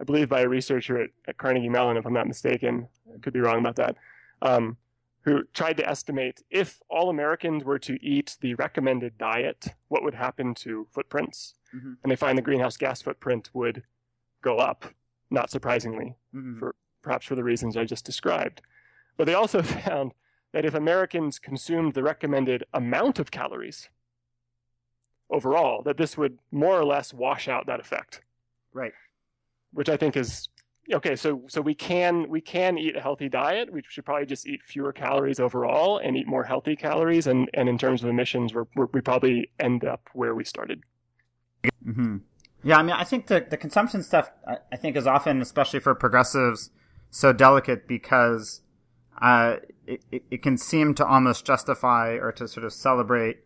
[0.00, 2.88] I believe, by a researcher at, at, Carnegie Mellon, if I'm not mistaken.
[3.14, 3.96] I could be wrong about that.
[4.42, 4.76] Um,
[5.24, 10.14] who tried to estimate if all Americans were to eat the recommended diet, what would
[10.14, 11.54] happen to footprints.
[11.74, 11.94] Mm-hmm.
[12.02, 13.82] And they find the greenhouse gas footprint would
[14.42, 14.84] go up,
[15.30, 16.58] not surprisingly, mm-hmm.
[16.58, 18.60] for perhaps for the reasons I just described.
[19.16, 20.12] But they also found
[20.52, 23.88] that if Americans consumed the recommended amount of calories
[25.30, 28.20] overall, that this would more or less wash out that effect.
[28.72, 28.92] Right.
[29.74, 30.48] Which I think is
[30.92, 31.16] okay.
[31.16, 33.72] So so we can we can eat a healthy diet.
[33.72, 37.26] We should probably just eat fewer calories overall and eat more healthy calories.
[37.26, 40.82] And and in terms of emissions, we're, we're we probably end up where we started.
[41.86, 42.18] Mm-hmm.
[42.62, 45.80] Yeah, I mean, I think the the consumption stuff I, I think is often, especially
[45.80, 46.70] for progressives,
[47.10, 48.62] so delicate because
[49.20, 49.56] uh,
[49.86, 53.44] it, it, can seem to almost justify or to sort of celebrate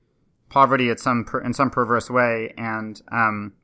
[0.48, 3.54] poverty at some in some perverse way, and um,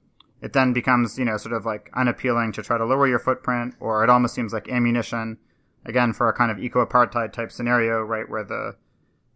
[0.45, 3.75] it then becomes you know sort of like unappealing to try to lower your footprint,
[3.81, 5.39] or it almost seems like ammunition
[5.87, 8.77] again for a kind of eco apartheid type scenario, right, where the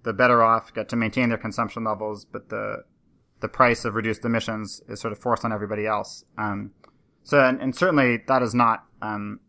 [0.03, 2.85] the better off get to maintain their consumption levels, but the
[3.41, 6.25] the price of reduced emissions is sort of forced on everybody else.
[6.37, 6.73] Um,
[7.23, 9.41] so, and, and, certainly that is not um,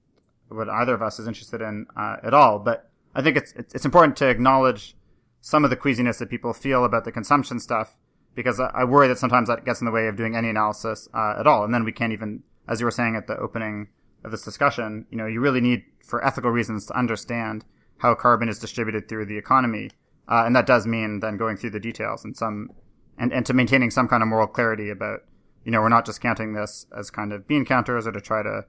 [0.47, 2.60] what either of us is interested in uh, at all.
[2.60, 4.95] But I think it's it's important to acknowledge
[5.41, 7.97] some of the queasiness that people feel about the consumption stuff
[8.36, 11.36] because I, worry that sometimes that gets in the way of doing any analysis uh,
[11.39, 13.89] at all, and then we can't even, as you were saying at the opening
[14.23, 17.65] of this discussion, you know, you really need for ethical reasons to understand
[17.97, 19.91] how carbon is distributed through the economy,
[20.27, 22.69] uh, and that does mean then going through the details and some
[23.17, 25.21] and and to maintaining some kind of moral clarity about
[25.65, 28.41] you know we're not just counting this as kind of bean counters or to try
[28.41, 28.65] to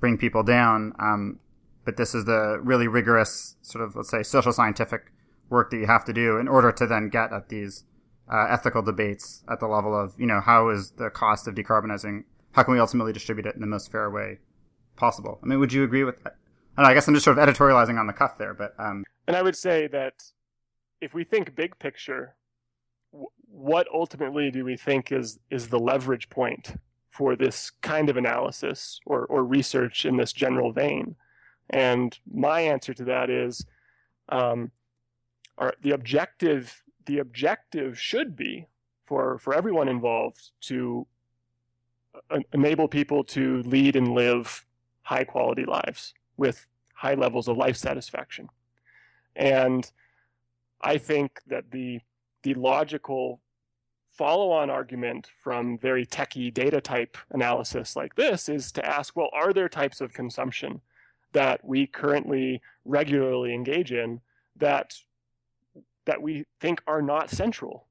[0.00, 0.92] bring people down.
[0.98, 1.38] Um,
[1.84, 5.12] but this is the really rigorous sort of let's say social scientific
[5.48, 7.84] work that you have to do in order to then get at these
[8.32, 12.24] uh, ethical debates at the level of you know how is the cost of decarbonizing
[12.52, 14.38] how can we ultimately distribute it in the most fair way
[14.96, 15.40] possible?
[15.42, 16.36] I mean would you agree with that
[16.76, 19.36] I, I guess i'm just sort of editorializing on the cuff there but um and
[19.36, 20.24] i would say that
[21.00, 22.36] if we think big picture
[23.54, 26.76] what ultimately do we think is is the leverage point
[27.14, 31.14] for this kind of analysis or, or research in this general vein?
[31.70, 33.64] And my answer to that is
[34.28, 34.72] um,
[35.56, 38.66] our, the objective the objective should be
[39.04, 41.06] for, for everyone involved to
[42.30, 44.64] uh, enable people to lead and live
[45.02, 48.48] high quality lives with high levels of life satisfaction.
[49.36, 49.90] And
[50.80, 52.00] I think that the
[52.42, 53.40] the logical
[54.16, 59.52] follow-on argument from very techy data type analysis like this is to ask, well, are
[59.52, 60.80] there types of consumption
[61.32, 64.20] that we currently regularly engage in
[64.56, 64.94] that
[66.06, 67.86] that we think are not central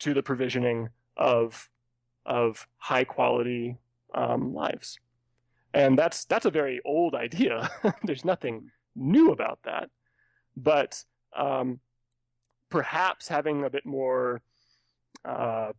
[0.00, 1.70] to the provisioning of
[2.24, 3.76] of high quality
[4.14, 4.98] um, lives,
[5.72, 7.70] and that's that's a very old idea.
[8.04, 9.90] There's nothing new about that,
[10.56, 11.02] but
[11.34, 11.80] um,
[12.70, 14.40] perhaps having a bit more,
[15.24, 15.72] uh,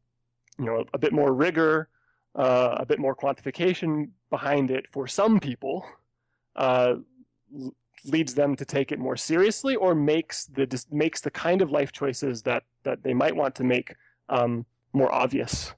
[0.57, 1.89] you know, a bit more rigor,
[2.35, 5.85] uh, a bit more quantification behind it for some people
[6.57, 6.95] uh,
[8.06, 11.91] leads them to take it more seriously or makes the makes the kind of life
[11.91, 13.95] choices that that they might want to make
[14.30, 15.74] um, more obvious.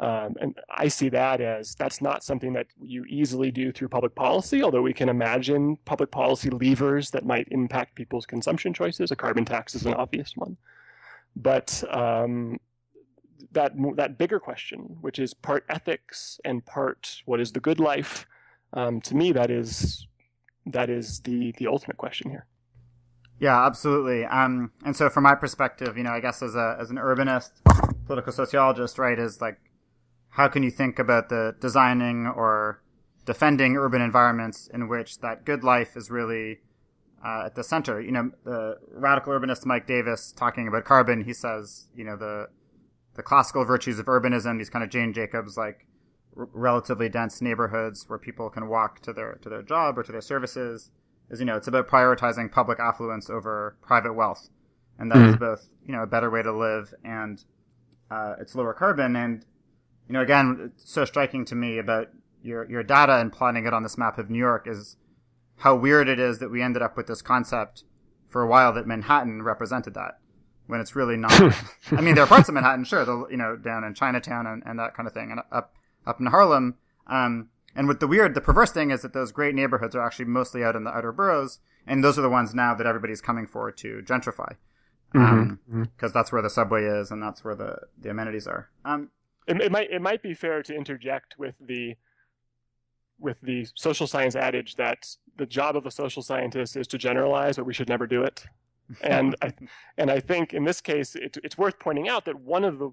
[0.00, 4.14] Um, and I see that as that's not something that you easily do through public
[4.16, 9.12] policy, although we can imagine public policy levers that might impact people's consumption choices.
[9.12, 10.56] A carbon tax is an obvious one.
[11.36, 12.58] But um,
[13.52, 18.26] that, that bigger question, which is part ethics and part what is the good life,
[18.72, 20.08] um, to me, that is,
[20.66, 22.46] that is the, the ultimate question here.
[23.38, 24.24] Yeah, absolutely.
[24.24, 27.50] Um, and so from my perspective, you know, I guess as a, as an urbanist,
[28.06, 29.58] political sociologist, right, is like,
[30.30, 32.82] how can you think about the designing or
[33.24, 36.60] defending urban environments in which that good life is really
[37.24, 38.00] uh, at the center?
[38.00, 42.48] You know, the radical urbanist Mike Davis talking about carbon, he says, you know, the
[43.14, 45.86] the classical virtues of urbanism, these kind of Jane Jacobs like
[46.36, 50.12] r- relatively dense neighborhoods where people can walk to their to their job or to
[50.12, 50.90] their services,
[51.30, 54.48] is you know, it's about prioritizing public affluence over private wealth,
[54.98, 55.30] and that mm-hmm.
[55.30, 57.44] is both you know a better way to live and
[58.10, 59.44] uh, it's lower carbon and
[60.08, 62.08] you know, again, it's so striking to me about
[62.42, 64.96] your your data and plotting it on this map of New York is
[65.58, 67.84] how weird it is that we ended up with this concept
[68.28, 70.18] for a while that Manhattan represented that
[70.66, 71.32] when it's really not.
[71.92, 74.62] I mean, there are parts of Manhattan, sure, the, you know, down in Chinatown and,
[74.66, 75.74] and that kind of thing, and up
[76.06, 76.76] up in Harlem.
[77.06, 80.26] Um, and with the weird, the perverse thing is that those great neighborhoods are actually
[80.26, 83.46] mostly out in the outer boroughs, and those are the ones now that everybody's coming
[83.46, 84.56] for to gentrify,
[85.12, 85.40] because mm-hmm.
[85.40, 86.06] um, mm-hmm.
[86.12, 88.70] that's where the subway is and that's where the the amenities are.
[88.84, 89.10] Um,
[89.46, 91.96] it, it might it might be fair to interject with the
[93.18, 97.56] with the social science adage that the job of a social scientist is to generalize,
[97.56, 98.44] but we should never do it.
[99.00, 99.54] And I,
[99.96, 102.90] and I think in this case, it, it's worth pointing out that one of the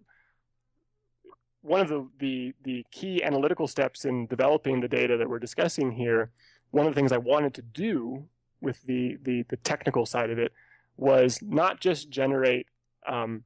[1.62, 5.92] one of the, the the key analytical steps in developing the data that we're discussing
[5.92, 6.32] here,
[6.72, 8.26] one of the things I wanted to do
[8.62, 10.54] with the the, the technical side of it
[10.98, 12.68] was not just generate
[13.08, 13.44] um,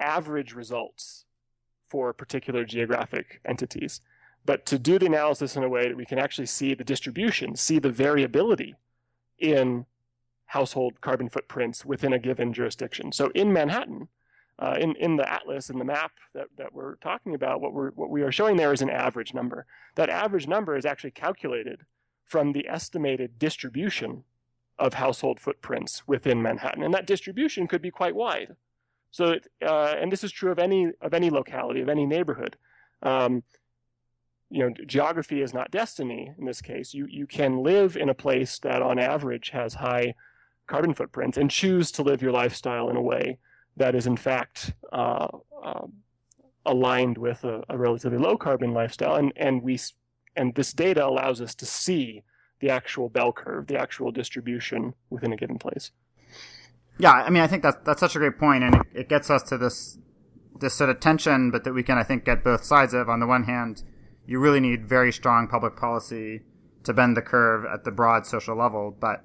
[0.00, 1.24] average results
[1.88, 4.00] for particular geographic entities,
[4.44, 7.54] but to do the analysis in a way that we can actually see the distribution,
[7.56, 8.74] see the variability
[9.38, 9.86] in
[10.46, 13.12] household carbon footprints within a given jurisdiction.
[13.12, 14.08] So in Manhattan,
[14.58, 17.90] uh, in, in the atlas, in the map that, that we're talking about, what, we're,
[17.90, 19.66] what we are showing there is an average number.
[19.96, 21.82] That average number is actually calculated
[22.24, 24.24] from the estimated distribution
[24.78, 26.82] of household footprints within Manhattan.
[26.82, 28.56] And that distribution could be quite wide.
[29.10, 32.56] So, uh, and this is true of any of any locality, of any neighborhood.
[33.02, 33.44] Um,
[34.50, 36.92] you know, geography is not destiny in this case.
[36.92, 40.14] You you can live in a place that, on average, has high
[40.66, 43.38] carbon footprints and choose to live your lifestyle in a way
[43.76, 45.28] that is, in fact, uh,
[45.62, 45.86] uh,
[46.64, 49.14] aligned with a, a, relatively low carbon lifestyle.
[49.14, 49.78] And and we
[50.34, 52.22] and this data allows us to see
[52.60, 55.90] the actual bell curve, the actual distribution within a given place.
[56.98, 59.30] Yeah, I mean, I think that's that's such a great point, and it, it gets
[59.30, 59.98] us to this
[60.58, 63.08] this sort of tension, but that we can, I think, get both sides of.
[63.08, 63.82] On the one hand,
[64.26, 66.40] you really need very strong public policy
[66.84, 69.24] to bend the curve at the broad social level, but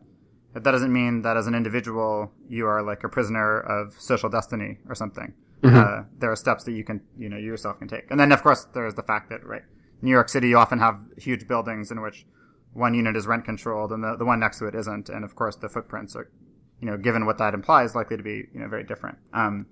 [0.54, 4.80] that doesn't mean that as an individual you are like a prisoner of social destiny
[4.88, 5.34] or something.
[5.62, 5.78] Mm-hmm.
[5.78, 8.32] Uh, there are steps that you can, you know, you yourself can take, and then
[8.32, 9.64] of course there is the fact that right,
[10.02, 12.26] New York City, you often have huge buildings in which
[12.74, 15.36] one unit is rent controlled and the, the one next to it isn't, and of
[15.36, 16.30] course the footprints are
[16.82, 19.20] you know, given what that implies, likely to be, you know, very different.
[19.34, 19.68] Um,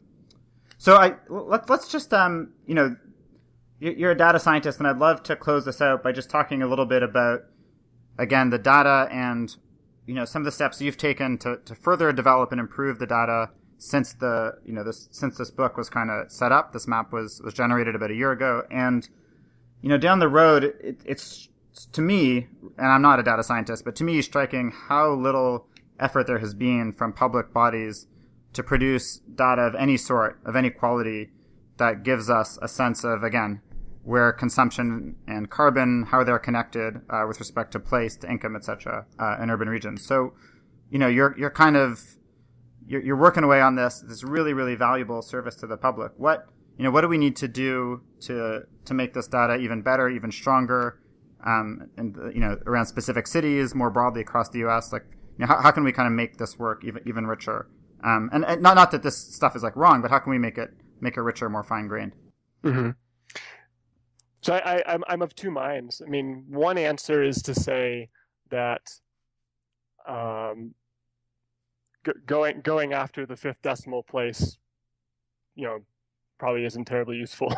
[0.78, 2.96] so I let's let's just um, you know,
[3.80, 6.68] you're a data scientist, and I'd love to close this out by just talking a
[6.68, 7.42] little bit about
[8.18, 9.56] again the data and
[10.10, 13.05] you know some of the steps you've taken to, to further develop and improve the
[13.05, 16.74] data since the you know this since this book was kind of set up.
[16.74, 19.07] This map was was generated about a year ago, and
[19.84, 21.49] you know down the road, it, it's
[21.91, 25.68] to me, and I'm not a data scientist, but to me, striking how little
[25.99, 28.07] effort there has been from public bodies
[28.53, 31.30] to produce data of any sort, of any quality,
[31.78, 33.62] that gives us a sense of, again,
[34.10, 39.05] where consumption and carbon, how they're connected uh, with respect to place, to income, etc.,
[39.20, 40.03] uh, in urban regions.
[40.03, 40.34] So,
[40.89, 42.01] you know, you're you're kind of
[42.88, 46.12] you're, you're working away on this this really really valuable service to the public.
[46.18, 49.84] What you know, what do we need to do to to make this data even
[49.84, 50.99] better, even stronger,
[51.45, 54.91] um, and you know, around specific cities more broadly across the U.S.
[54.91, 55.05] Like,
[55.38, 57.68] you know, how, how can we kind of make this work even even richer?
[58.03, 60.39] Um, and, and, not not that this stuff is like wrong, but how can we
[60.39, 62.14] make it make it richer, more fine grained?
[62.64, 62.89] Mm-hmm.
[64.42, 66.02] So I, I I'm I'm of two minds.
[66.06, 68.10] I mean, one answer is to say
[68.50, 68.82] that
[70.08, 70.74] um,
[72.06, 74.58] g- going going after the fifth decimal place,
[75.56, 75.80] you know,
[76.38, 77.54] probably isn't terribly useful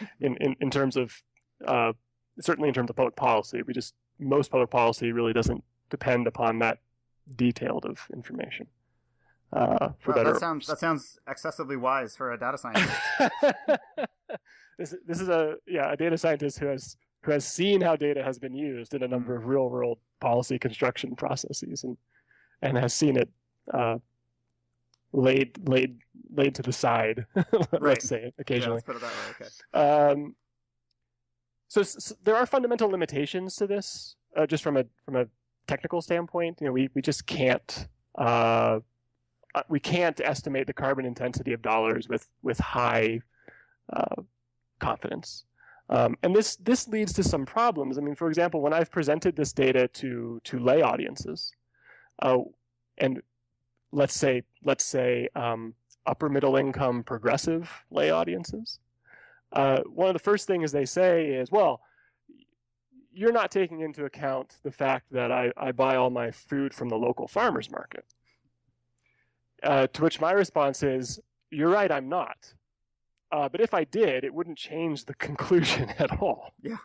[0.20, 1.22] in, in in terms of
[1.66, 1.92] uh,
[2.40, 3.62] certainly in terms of public policy.
[3.62, 6.78] We just most public policy really doesn't depend upon that
[7.36, 8.66] detailed of information.
[9.52, 12.90] Uh, for well, that sounds that sounds excessively wise for a data scientist.
[14.78, 18.22] this this is a yeah a data scientist who has who has seen how data
[18.22, 21.96] has been used in a number of real world policy construction processes and
[22.62, 23.28] and has seen it
[23.72, 23.98] uh,
[25.12, 25.98] laid laid
[26.34, 27.26] laid to the side.
[27.80, 28.68] let's say occasionally.
[28.68, 29.90] Yeah, let's put it that way.
[30.10, 30.12] Okay.
[30.12, 30.34] Um,
[31.68, 35.26] so, so, there are fundamental limitations to this, uh, just from a from a
[35.66, 36.58] technical standpoint.
[36.60, 38.80] You know, we we just can't uh,
[39.54, 43.20] uh we can't estimate the carbon intensity of dollars with with high
[43.92, 44.22] uh,
[44.84, 45.44] confidence.
[45.90, 47.98] Um, and this this leads to some problems.
[47.98, 51.52] I mean, for example, when I've presented this data to to lay audiences,
[52.22, 52.38] uh,
[52.98, 53.20] and
[53.92, 55.74] let's say let's say um,
[56.06, 58.78] upper middle income progressive lay audiences,
[59.52, 61.80] uh, one of the first things they say is, well,
[63.12, 66.88] you're not taking into account the fact that I, I buy all my food from
[66.88, 68.04] the local farmers market.
[69.62, 71.20] Uh, to which my response is,
[71.50, 72.54] you're right, I'm not.
[73.34, 76.54] Uh, but if I did, it wouldn't change the conclusion at all.
[76.62, 76.76] Yeah.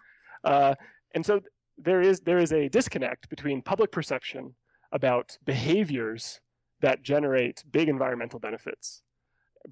[0.44, 0.74] Uh,
[1.14, 1.42] and so
[1.78, 4.56] there is there is a disconnect between public perception
[4.92, 6.42] about behaviors
[6.82, 9.04] that generate big environmental benefits.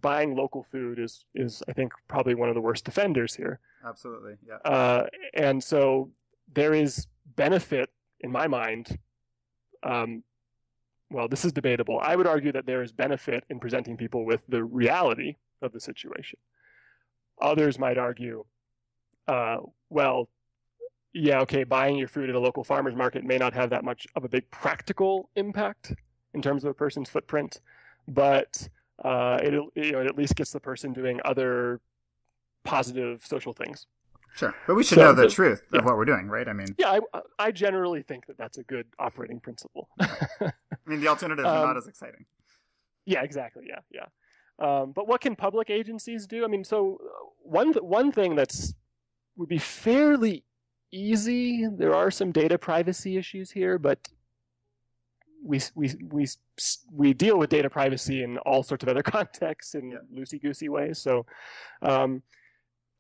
[0.02, 3.60] Buying local food is is I think probably one of the worst offenders here.
[3.84, 4.58] Absolutely, yeah.
[4.64, 6.12] Uh, and so
[6.54, 9.00] there is benefit in my mind.
[9.82, 10.24] Um,
[11.10, 12.00] well, this is debatable.
[12.04, 15.80] I would argue that there is benefit in presenting people with the reality of the
[15.80, 16.38] situation.
[17.42, 18.46] Others might argue,
[19.28, 19.58] uh,
[19.90, 20.30] well,
[21.14, 24.08] yeah, okay, buying your food at a local farmer's market may not have that much
[24.16, 25.94] of a big practical impact
[26.34, 27.62] in terms of a person's footprint,
[28.08, 28.68] but
[29.04, 31.82] uh, it, you know, it at least gets the person doing other
[32.64, 33.88] positive social things.
[34.36, 35.80] Sure, but we should so know the, the truth yeah.
[35.80, 36.48] of what we're doing, right?
[36.48, 39.90] I mean, yeah, I, I generally think that that's a good operating principle.
[40.00, 40.52] I
[40.86, 42.26] mean, the alternatives um, are not as exciting.
[43.06, 43.66] Yeah, exactly.
[43.68, 44.06] Yeah, yeah.
[44.60, 46.44] Um, but what can public agencies do?
[46.44, 48.74] I mean, so uh, one th- one thing that's
[49.36, 50.44] would be fairly
[50.92, 51.68] easy.
[51.68, 54.00] There are some data privacy issues here, but
[55.44, 56.28] we we we
[56.92, 59.98] we deal with data privacy in all sorts of other contexts in yeah.
[60.14, 60.98] loosey goosey ways.
[60.98, 61.26] So,
[61.82, 62.24] um,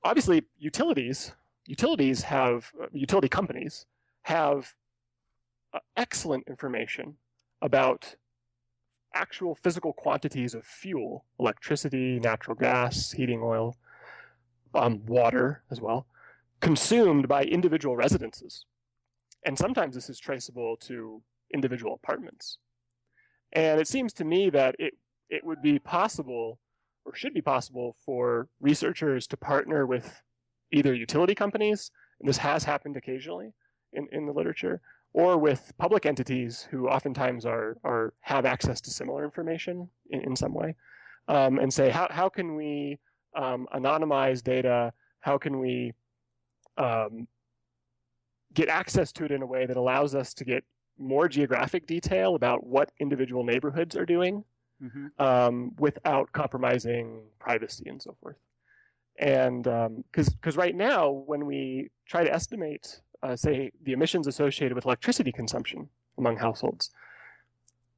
[0.03, 1.32] obviously, utilities
[1.68, 3.86] utilities have uh, utility companies
[4.24, 4.74] have
[5.74, 7.16] uh, excellent information
[7.62, 8.16] about
[9.14, 13.76] actual physical quantities of fuel, electricity, natural gas, heating oil,
[14.76, 16.05] um, water as well,
[16.60, 18.66] consumed by individual residences.
[19.45, 21.22] And sometimes this is traceable to
[21.53, 22.58] individual apartments.
[23.53, 24.93] And it seems to me that it,
[25.30, 26.60] it would be possible
[27.05, 30.22] or should be possible for researchers to partner with
[30.72, 33.53] either utility companies, and this has happened occasionally
[33.93, 34.82] in, in the literature,
[35.18, 40.36] or with public entities who oftentimes are, are have access to similar information in, in
[40.36, 40.76] some way,
[41.28, 42.99] um, and say, how, how can we
[43.36, 44.93] um, anonymize data?
[45.22, 45.93] How can we
[46.78, 47.28] um,
[48.53, 50.63] get access to it in a way that allows us to get
[50.99, 54.43] more geographic detail about what individual neighborhoods are doing
[54.80, 55.07] mm-hmm.
[55.18, 58.38] um, without compromising privacy and so forth.
[59.18, 64.28] And because um, because right now, when we try to estimate, uh, say, the emissions
[64.28, 66.91] associated with electricity consumption among households,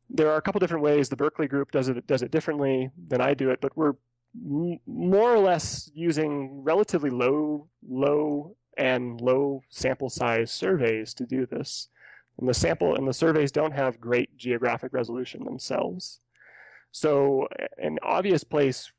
[0.09, 1.09] there are a couple different ways.
[1.09, 3.93] The Berkeley group does it does it differently than I do it, but we're
[4.36, 11.45] m- more or less using relatively low low and low sample size surveys to do
[11.45, 11.89] this.
[12.39, 16.22] And the sample and the surveys don't have great geographic resolution themselves.
[16.91, 17.47] So
[17.78, 18.91] an obvious place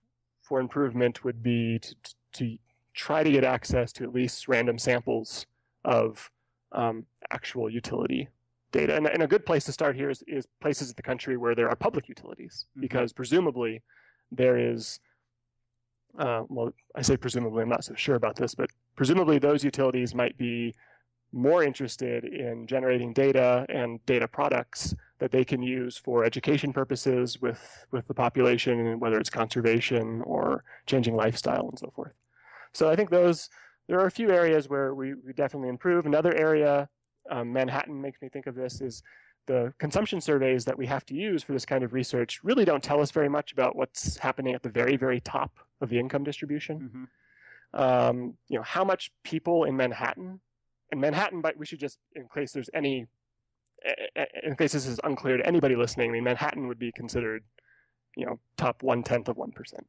[0.43, 1.95] for improvement would be to,
[2.35, 2.59] to
[2.93, 5.47] try to get access to at least random samples
[5.85, 6.31] of
[6.72, 8.28] um, actual utility
[8.72, 8.97] data.
[8.97, 11.55] And, and, a good place to start here is, is, places in the country where
[11.55, 12.83] there are public utilities, mm-hmm.
[12.83, 13.83] because presumably
[14.31, 15.01] there is,
[16.18, 20.14] uh, well, I say presumably, I'm not so sure about this, but presumably those utilities
[20.14, 20.74] might be
[21.33, 27.41] more interested in generating data and data products that they can use for education purposes
[27.41, 32.12] with, with the population, whether it's conservation or changing lifestyle and so forth.
[32.72, 33.49] So I think those,
[33.91, 36.07] there are a few areas where we, we definitely improve.
[36.07, 36.88] Another area,
[37.28, 39.03] um, Manhattan makes me think of this, is
[39.49, 42.84] the consumption surveys that we have to use for this kind of research really don't
[42.84, 46.22] tell us very much about what's happening at the very, very top of the income
[46.22, 47.09] distribution.
[47.74, 47.82] Mm-hmm.
[47.82, 50.38] Um, you know, how much people in Manhattan
[50.93, 53.07] in Manhattan, but we should just, in case there's any,
[54.45, 57.43] in case this is unclear to anybody listening, I mean, Manhattan would be considered,
[58.16, 59.86] you know, top one tenth of one percent.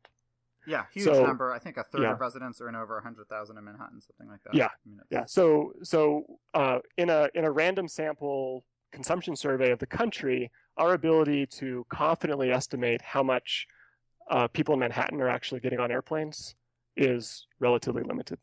[0.67, 1.51] Yeah, huge so, number.
[1.51, 2.13] I think a third yeah.
[2.13, 4.53] of residents are in over hundred thousand in Manhattan, something like that.
[4.53, 5.25] Yeah, I mean, yeah.
[5.25, 10.93] So, so uh, in a in a random sample consumption survey of the country, our
[10.93, 13.67] ability to confidently estimate how much
[14.29, 16.55] uh, people in Manhattan are actually getting on airplanes
[16.95, 18.37] is relatively limited.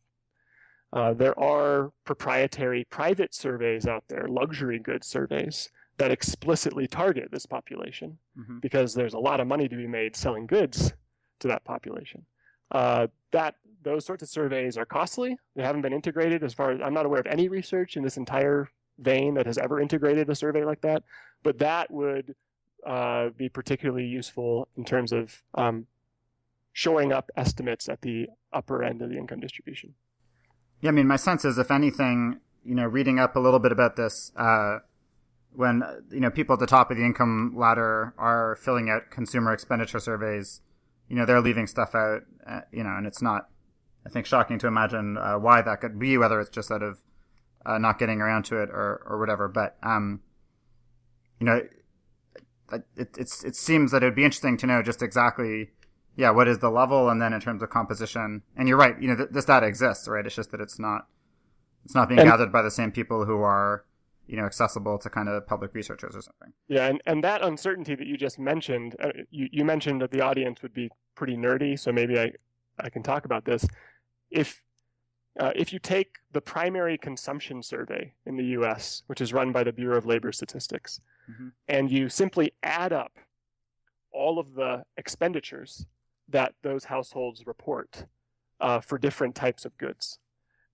[0.92, 7.44] Uh, there are proprietary private surveys out there, luxury goods surveys, that explicitly target this
[7.44, 8.58] population mm-hmm.
[8.60, 10.92] because there's a lot of money to be made selling goods
[11.40, 12.24] to that population.
[12.70, 15.36] Uh, that those sorts of surveys are costly.
[15.56, 18.16] They haven't been integrated as far as I'm not aware of any research in this
[18.16, 18.68] entire
[18.98, 21.04] vein that has ever integrated a survey like that.
[21.42, 22.34] But that would
[22.86, 25.86] uh, be particularly useful in terms of um,
[26.72, 29.94] showing up estimates at the upper end of the income distribution.
[30.80, 33.72] Yeah, I mean, my sense is, if anything, you know, reading up a little bit
[33.72, 34.78] about this, uh,
[35.52, 39.52] when you know people at the top of the income ladder are filling out consumer
[39.52, 40.60] expenditure surveys,
[41.08, 43.48] you know, they're leaving stuff out, uh, you know, and it's not,
[44.06, 47.02] I think, shocking to imagine uh, why that could be, whether it's just out of
[47.66, 49.48] uh, not getting around to it or or whatever.
[49.48, 50.20] But um,
[51.40, 51.62] you know,
[52.72, 55.70] it, it it's it seems that it would be interesting to know just exactly
[56.18, 58.42] yeah, what is the level, and then in terms of composition.
[58.56, 60.26] And you're right, you know, th- this data exists, right?
[60.26, 61.06] It's just that it's not
[61.84, 63.84] it's not being and, gathered by the same people who are
[64.28, 66.52] you know accessible to kind of public researchers or something.
[66.68, 70.20] Yeah, and, and that uncertainty that you just mentioned, uh, you you mentioned that the
[70.20, 72.32] audience would be pretty nerdy, so maybe I
[72.78, 73.66] I can talk about this.
[74.30, 74.62] If
[75.40, 79.64] uh, if you take the primary consumption survey in the U.S., which is run by
[79.64, 81.00] the Bureau of Labor Statistics,
[81.30, 81.48] mm-hmm.
[81.68, 83.12] and you simply add up
[84.12, 85.86] all of the expenditures
[86.28, 88.04] that those households report
[88.60, 90.18] uh, for different types of goods.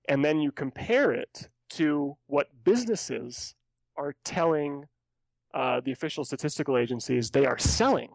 [0.08, 3.54] And then you compare it to what businesses
[3.96, 4.84] are telling
[5.54, 8.10] uh, the official statistical agencies they are selling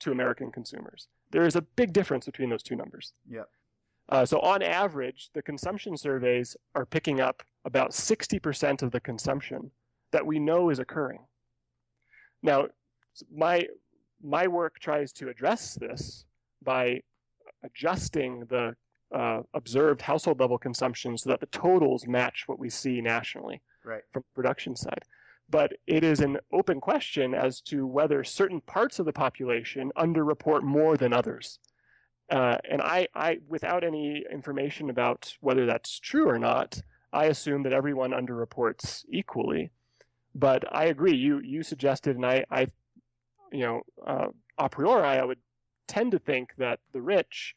[0.00, 1.08] to American consumers.
[1.30, 3.12] There is a big difference between those two numbers.
[3.28, 3.42] Yeah.
[4.08, 9.70] Uh, so on average, the consumption surveys are picking up about 60% of the consumption
[10.12, 11.20] that we know is occurring.
[12.42, 12.66] Now,
[13.34, 13.66] my
[14.22, 16.26] my work tries to address this
[16.62, 17.00] by
[17.62, 18.74] adjusting the
[19.14, 24.02] uh, observed household level consumption so that the totals match what we see nationally right.
[24.12, 25.04] from production side.
[25.48, 30.62] But it is an open question as to whether certain parts of the population underreport
[30.62, 31.58] more than others.
[32.30, 36.80] Uh, and I, I, without any information about whether that's true or not,
[37.12, 39.70] I assume that everyone underreports equally.
[40.32, 41.16] But I agree.
[41.16, 42.68] You you suggested, and I, I
[43.50, 45.40] you know, uh, a priori, I would
[45.88, 47.56] tend to think that the rich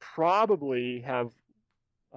[0.00, 1.30] probably have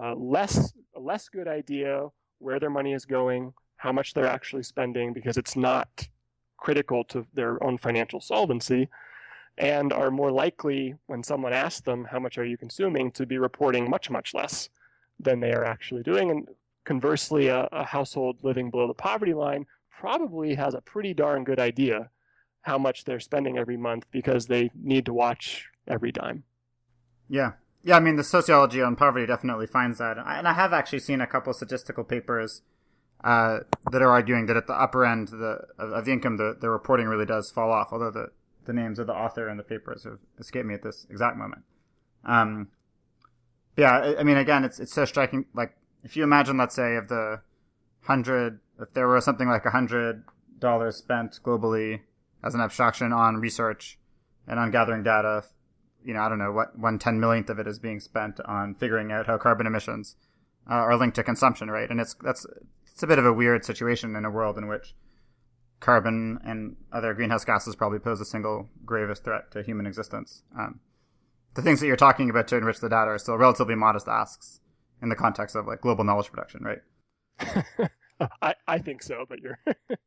[0.01, 2.07] uh, less a less good idea
[2.39, 6.07] where their money is going, how much they're actually spending, because it's not
[6.57, 8.89] critical to their own financial solvency,
[9.57, 13.38] and are more likely, when someone asks them how much are you consuming, to be
[13.38, 14.69] reporting much much less
[15.19, 16.32] than they are actually doing.
[16.32, 16.47] And
[16.86, 21.59] conversely, a, a household living below the poverty line probably has a pretty darn good
[21.59, 22.09] idea
[22.61, 26.43] how much they're spending every month because they need to watch every dime.
[27.30, 27.53] Yeah.
[27.84, 30.17] Yeah, I mean, the sociology on poverty definitely finds that.
[30.17, 32.61] And I have actually seen a couple statistical papers
[33.23, 33.59] uh,
[33.91, 37.07] that are arguing that at the upper end the, of, the income, the, the reporting
[37.07, 38.32] really does fall off, although the,
[38.65, 41.63] the names of the author and the papers have escaped me at this exact moment.
[42.25, 42.67] Um,
[43.77, 45.45] yeah, I, I mean, again, it's, it's so striking.
[45.53, 45.73] Like,
[46.03, 47.41] if you imagine, let's say, of the
[48.01, 50.23] hundred, if there were something like a hundred
[50.59, 52.01] dollars spent globally
[52.43, 53.97] as an abstraction on research
[54.47, 55.43] and on gathering data.
[56.04, 58.76] You know, I don't know what one ten millionth of it is being spent on
[58.76, 60.16] figuring out how carbon emissions
[60.70, 61.89] uh, are linked to consumption, right?
[61.89, 62.45] And it's that's
[62.86, 64.95] it's a bit of a weird situation in a world in which
[65.80, 70.43] carbon and other greenhouse gases probably pose the single gravest threat to human existence.
[70.58, 70.82] Um,
[71.56, 74.60] the things that you're talking about to enrich the data are still relatively modest asks
[75.02, 77.89] in the context of like global knowledge production, right?
[78.41, 79.60] I, I think so, but you're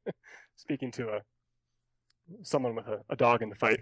[0.57, 1.21] speaking to a
[2.43, 3.81] someone with a, a, dog in the fight.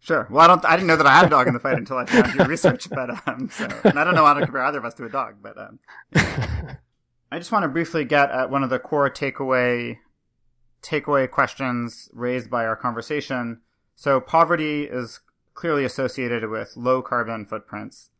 [0.00, 0.26] Sure.
[0.30, 0.64] Well, I don't.
[0.64, 2.46] I didn't know that I had a dog in the fight until I found your
[2.46, 2.88] research.
[2.90, 5.08] But um, so, and I don't know how to compare either of us to a
[5.08, 5.36] dog.
[5.42, 5.78] But um,
[6.14, 9.98] I just want to briefly get at one of the core takeaway
[10.82, 13.60] takeaway questions raised by our conversation.
[13.94, 15.20] So, poverty is
[15.54, 18.10] clearly associated with low carbon footprints.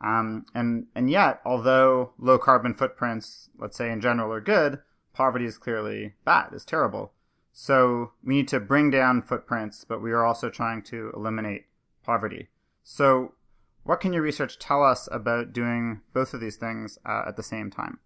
[0.00, 4.80] Um, and and yet, although low carbon footprints, let's say in general, are good,
[5.12, 7.12] poverty is clearly bad, is terrible.
[7.52, 11.66] So we need to bring down footprints, but we are also trying to eliminate
[12.02, 12.48] poverty.
[12.82, 13.34] So,
[13.82, 17.42] what can your research tell us about doing both of these things uh, at the
[17.42, 17.98] same time?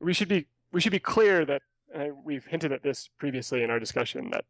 [0.00, 1.62] We should be we should be clear that
[1.94, 4.44] uh, we've hinted at this previously in our discussion that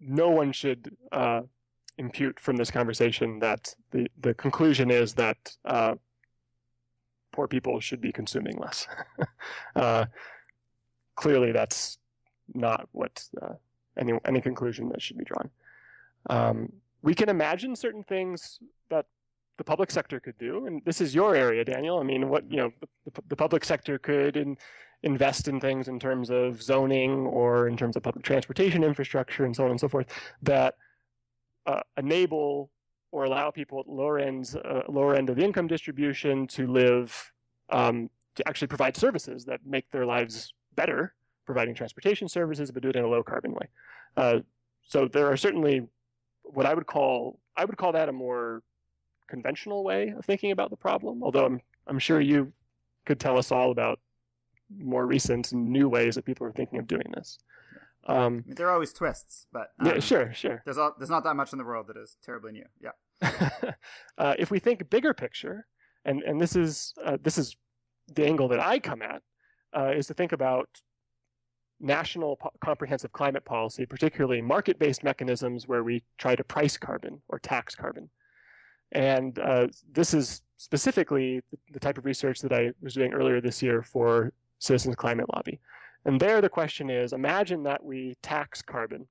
[0.00, 1.42] no one should uh,
[1.98, 5.94] impute from this conversation that the the conclusion is that uh,
[7.32, 8.86] poor people should be consuming less.
[11.18, 11.98] Clearly that's
[12.54, 13.54] not what uh,
[13.98, 15.50] any any conclusion that should be drawn.
[16.30, 19.06] Um, we can imagine certain things that
[19.56, 21.98] the public sector could do, and this is your area, Daniel.
[21.98, 22.72] I mean, what you know,
[23.04, 24.56] the, the public sector could in,
[25.02, 29.54] invest in things in terms of zoning or in terms of public transportation infrastructure and
[29.56, 30.06] so on and so forth
[30.42, 30.74] that
[31.66, 32.70] uh, enable
[33.10, 37.32] or allow people at lower ends, uh, lower end of the income distribution to live,
[37.70, 41.14] um, to actually provide services that make their lives better,
[41.44, 43.66] providing transportation services, but do it in a low carbon way.
[44.16, 44.38] Uh,
[44.82, 45.86] so there are certainly
[46.44, 48.62] what I would call I would call that a more
[49.26, 51.22] conventional way of thinking about the problem.
[51.22, 52.52] Although I'm I'm sure you
[53.06, 53.98] could tell us all about
[54.70, 57.38] more recent and new ways that people are thinking of doing this.
[58.06, 60.62] Um, there are always twists, but um, yeah, sure, sure.
[60.64, 62.64] There's all, there's not that much in the world that is terribly new.
[62.80, 62.92] Yeah.
[64.18, 65.66] uh, if we think bigger picture,
[66.04, 67.56] and and this is uh, this is
[68.14, 69.22] the angle that I come at,
[69.76, 70.68] uh, is to think about
[71.80, 77.38] national po- comprehensive climate policy, particularly market-based mechanisms where we try to price carbon or
[77.38, 78.10] tax carbon.
[78.92, 83.62] And uh, this is specifically the type of research that I was doing earlier this
[83.62, 85.60] year for Citizens Climate Lobby.
[86.04, 89.06] And there the question is imagine that we tax carbon.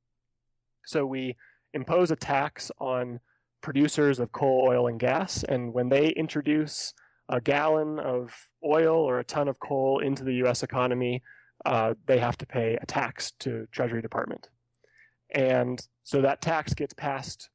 [0.85, 1.35] So we
[1.73, 3.19] impose a tax on
[3.61, 5.43] producers of coal, oil, and gas.
[5.43, 6.93] And when they introduce
[7.29, 8.33] a gallon of
[8.65, 11.21] oil or a ton of coal into the US economy,
[11.65, 14.49] uh, they have to pay a tax to Treasury Department.
[15.31, 17.49] And so that tax gets passed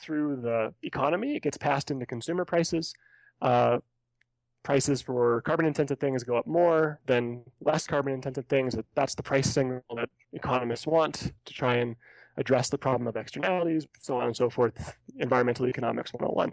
[0.00, 2.94] through the economy, it gets passed into consumer prices.
[3.42, 3.78] Uh,
[4.62, 8.76] prices for carbon intensive things go up more than less carbon intensive things.
[8.94, 11.96] That's the price signal that economists want to try and
[12.36, 16.52] address the problem of externalities, so on and so forth, environmental economics 101.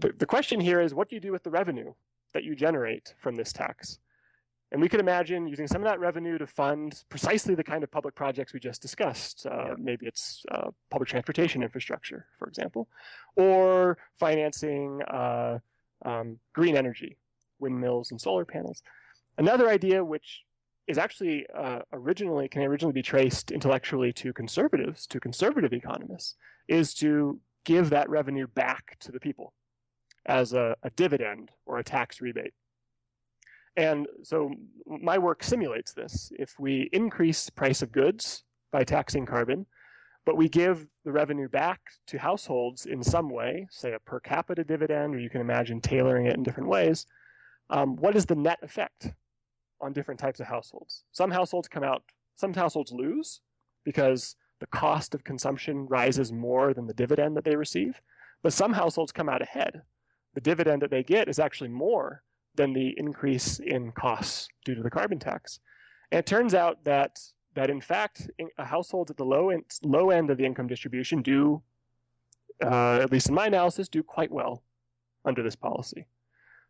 [0.00, 1.92] The, the question here is what do you do with the revenue
[2.32, 3.98] that you generate from this tax?
[4.72, 7.90] And we could imagine using some of that revenue to fund precisely the kind of
[7.90, 9.44] public projects we just discussed.
[9.44, 9.74] Uh, yeah.
[9.76, 12.88] Maybe it's uh, public transportation infrastructure, for example,
[13.36, 15.58] or financing uh,
[16.04, 17.18] um, green energy,
[17.58, 18.82] windmills and solar panels.
[19.36, 20.44] Another idea, which
[20.86, 26.36] is actually uh, originally can originally be traced intellectually to conservatives, to conservative economists,
[26.68, 29.52] is to give that revenue back to the people
[30.26, 32.52] as a, a dividend or a tax rebate.
[33.76, 34.52] And so
[34.86, 36.32] my work simulates this.
[36.38, 38.42] If we increase the price of goods
[38.72, 39.66] by taxing carbon,
[40.26, 44.64] but we give the revenue back to households in some way, say a per capita
[44.64, 47.06] dividend, or you can imagine tailoring it in different ways,
[47.70, 49.12] um, what is the net effect
[49.80, 51.04] on different types of households?
[51.12, 52.02] Some households come out,
[52.36, 53.40] some households lose
[53.84, 58.00] because the cost of consumption rises more than the dividend that they receive,
[58.42, 59.82] but some households come out ahead.
[60.34, 62.22] The dividend that they get is actually more
[62.54, 65.60] than the increase in costs due to the carbon tax.
[66.10, 67.18] And it turns out that
[67.54, 71.62] that in fact households at the low end, low end of the income distribution do,
[72.62, 74.62] uh, at least in my analysis, do quite well
[75.24, 76.06] under this policy.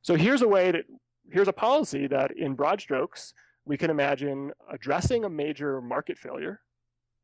[0.02, 0.84] So here's a way that
[1.30, 3.34] here's a policy that, in broad strokes,
[3.64, 6.60] we can imagine addressing a major market failure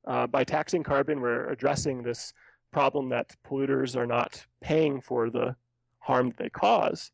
[0.06, 1.20] uh, by taxing carbon.
[1.20, 2.32] We're addressing this
[2.72, 5.56] problem that polluters are not paying for the
[6.06, 7.10] harm they cause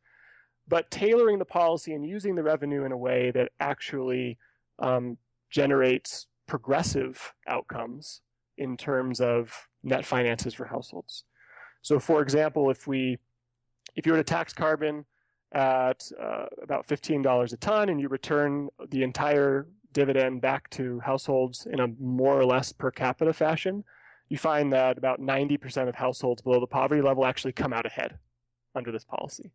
[0.69, 4.39] but tailoring the policy and using the revenue in a way that actually
[4.79, 5.19] um,
[5.51, 8.21] generates progressive outcomes
[8.59, 11.25] in terms of net finances for households.
[11.83, 13.19] So, for example, if we
[13.97, 15.05] if you were to tax carbon
[15.53, 21.67] at uh, about $15 a ton and you return the entire dividend back to households
[21.71, 23.85] in a more or less per capita fashion,
[24.31, 28.17] you find that about 90% of households below the poverty level actually come out ahead
[28.75, 29.53] under this policy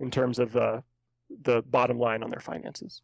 [0.00, 0.82] in terms of the
[1.42, 3.02] the bottom line on their finances.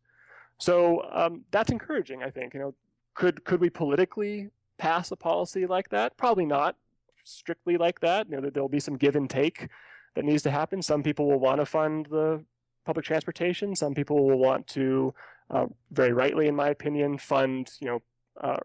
[0.58, 2.22] So um, that's encouraging.
[2.22, 2.74] I think you know
[3.14, 6.16] could could we politically pass a policy like that?
[6.16, 6.76] Probably not
[7.24, 8.28] strictly like that.
[8.28, 9.68] You know, there'll be some give and take
[10.14, 10.82] that needs to happen.
[10.82, 12.44] Some people will want to fund the
[12.84, 13.74] public transportation.
[13.74, 15.14] Some people will want to,
[15.50, 18.02] uh, very rightly, in my opinion, fund you know
[18.40, 18.58] uh,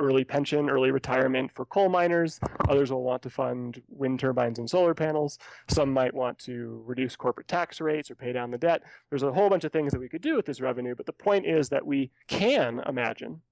[0.00, 2.40] early pension, early retirement for coal miners.
[2.68, 5.38] Others will want to fund wind turbines and solar panels.
[5.68, 8.82] Some might want to reduce corporate tax rates or pay down the debt.
[9.10, 11.12] There's a whole bunch of things that we could do with this revenue, but the
[11.12, 13.42] point is that we can imagine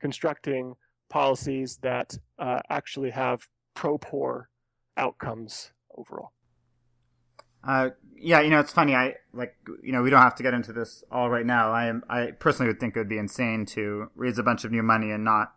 [0.00, 0.74] constructing
[1.08, 4.48] policies that uh, actually have pro poor
[4.96, 6.32] outcomes overall.
[7.64, 8.94] Uh, yeah, you know, it's funny.
[8.94, 11.70] I like, you know, we don't have to get into this all right now.
[11.70, 14.72] I am, I personally would think it would be insane to raise a bunch of
[14.72, 15.54] new money and not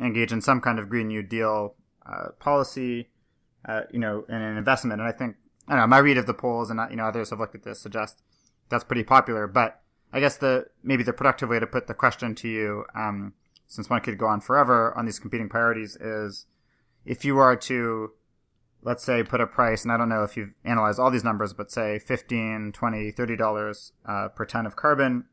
[0.00, 1.74] engage in some kind of Green New Deal
[2.06, 3.10] uh, policy,
[3.68, 5.00] uh, you know, and an investment.
[5.00, 5.36] And I think,
[5.68, 7.62] I don't know, my read of the polls and, you know, others have looked at
[7.62, 8.22] this suggest
[8.68, 9.46] that's pretty popular.
[9.46, 9.80] But
[10.12, 13.34] I guess the maybe the productive way to put the question to you, um,
[13.66, 16.46] since one could go on forever on these competing priorities, is
[17.04, 18.12] if you are to
[18.82, 21.52] let's say put a price and i don't know if you've analyzed all these numbers
[21.52, 25.24] but say 15 20 30 dollars uh, per ton of carbon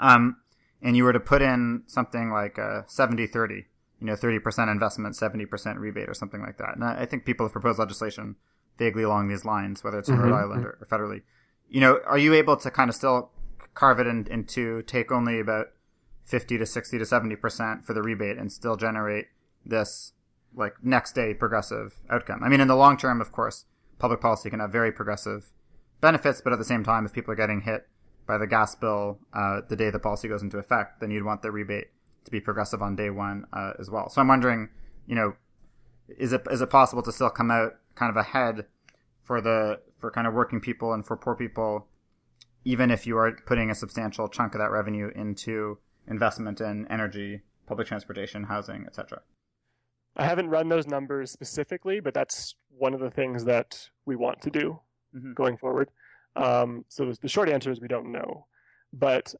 [0.00, 0.38] um,
[0.82, 3.66] and you were to put in something like a 70 30
[4.00, 7.52] you know 30% investment 70% rebate or something like that and i think people have
[7.52, 8.36] proposed legislation
[8.78, 10.30] vaguely along these lines whether it's in mm-hmm.
[10.30, 11.22] rhode island or, or, federally
[11.68, 13.30] you know are you able to kind of still
[13.74, 15.68] carve it in, into take only about
[16.28, 19.26] 50 to 60 to 70% for the rebate and still generate
[19.64, 20.12] this
[20.54, 22.42] like next day progressive outcome.
[22.42, 23.64] I mean, in the long term, of course,
[23.98, 25.50] public policy can have very progressive
[26.00, 27.88] benefits, but at the same time, if people are getting hit
[28.28, 31.42] by the gas bill uh, the day the policy goes into effect, then you'd want
[31.42, 31.88] the rebate
[32.24, 34.08] to be progressive on day one uh, as well.
[34.10, 34.68] So I'm wondering,
[35.06, 35.34] you know,
[36.16, 38.66] is it is it possible to still come out kind of ahead
[39.24, 41.88] for the for kind of working people and for poor people,
[42.64, 47.40] even if you are putting a substantial chunk of that revenue into investment in energy,
[47.66, 49.22] public transportation, housing, etc.
[50.16, 54.42] I haven't run those numbers specifically, but that's one of the things that we want
[54.42, 54.80] to do
[55.16, 55.32] mm-hmm.
[55.32, 55.88] going forward.
[56.36, 58.46] Um, so the short answer is we don't know,
[58.92, 59.34] but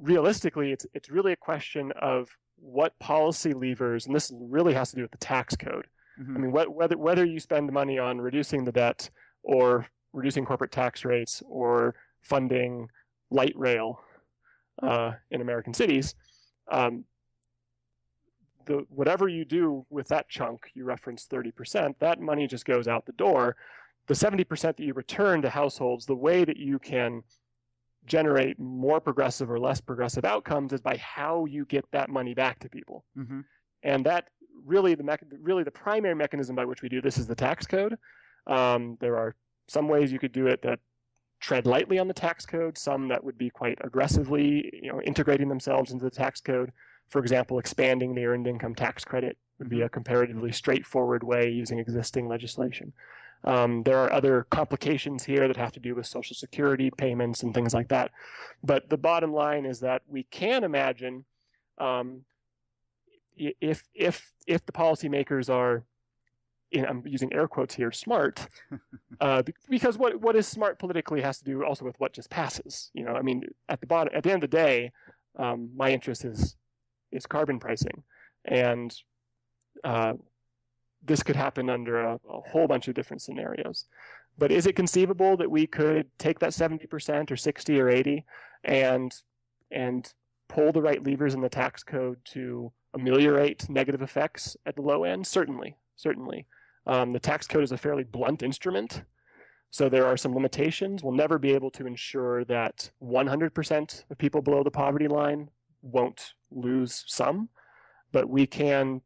[0.00, 4.96] realistically, it's it's really a question of what policy levers, and this really has to
[4.96, 5.86] do with the tax code.
[6.20, 6.36] Mm-hmm.
[6.36, 9.08] I mean, wh- whether whether you spend money on reducing the debt
[9.42, 12.88] or reducing corporate tax rates or funding
[13.30, 14.00] light rail
[14.82, 16.14] uh, in American cities,
[16.70, 17.04] um,
[18.66, 23.06] the whatever you do with that chunk, you reference 30%, that money just goes out
[23.06, 23.56] the door.
[24.10, 27.22] The 70% that you return to households, the way that you can
[28.06, 32.58] generate more progressive or less progressive outcomes is by how you get that money back
[32.58, 33.04] to people.
[33.16, 33.42] Mm-hmm.
[33.84, 34.30] And that
[34.66, 37.96] really the really the primary mechanism by which we do this is the tax code.
[38.48, 39.36] Um, there are
[39.68, 40.80] some ways you could do it that
[41.38, 45.48] tread lightly on the tax code, some that would be quite aggressively, you know, integrating
[45.48, 46.72] themselves into the tax code.
[47.10, 49.94] For example, expanding the earned income tax credit would be a mm-hmm.
[49.94, 52.92] comparatively straightforward way using existing legislation.
[53.44, 57.54] Um, there are other complications here that have to do with Social Security payments and
[57.54, 58.10] things like that.
[58.62, 61.24] But the bottom line is that we can imagine
[61.78, 62.24] um,
[63.36, 65.84] if if if the policymakers are,
[66.70, 68.46] in, I'm using air quotes here, smart,
[69.20, 72.90] uh, because what what is smart politically has to do also with what just passes.
[72.92, 74.92] You know, I mean, at the bottom, at the end of the day,
[75.38, 76.56] um, my interest is
[77.10, 78.02] is carbon pricing.
[78.44, 78.94] And
[79.84, 80.14] uh,
[81.02, 83.86] this could happen under a, a, whole bunch of different scenarios.
[84.38, 88.24] But is it conceivable that we could take that 70% or 60 or 80
[88.64, 89.12] and
[89.70, 90.12] and
[90.48, 95.04] pull the right levers in the tax code to ameliorate negative effects at the low
[95.04, 95.26] end?
[95.26, 96.46] Certainly, certainly.
[96.86, 99.04] Um, the tax code is a fairly blunt instrument,
[99.70, 101.02] so there are some limitations.
[101.02, 105.50] We'll never be able to ensure that 100% of people below the poverty line
[105.82, 107.48] won't lose some,
[108.10, 109.02] but we can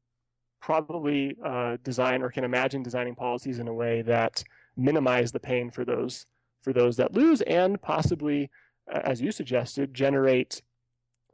[0.65, 4.43] probably uh, design or can imagine designing policies in a way that
[4.79, 6.25] minimize the pain for those
[6.62, 8.51] for those that lose and possibly,
[8.89, 10.62] as you suggested, generate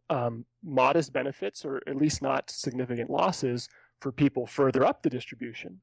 [0.08, 3.68] um, modest benefits or at least not significant losses
[4.00, 5.80] for people further up the distribution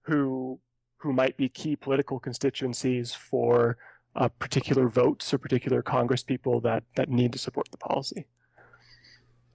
[0.00, 0.58] who
[0.96, 3.76] who might be key political constituencies for
[4.14, 8.24] uh, particular votes or particular Congress people that that need to support the policy.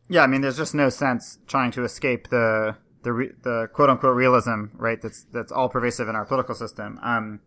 [0.10, 3.90] Yeah, I mean, there's just no sense trying to escape the the re, the quote
[3.90, 5.02] unquote realism, right?
[5.02, 7.00] That's that's all pervasive in our political system.
[7.02, 7.42] Um,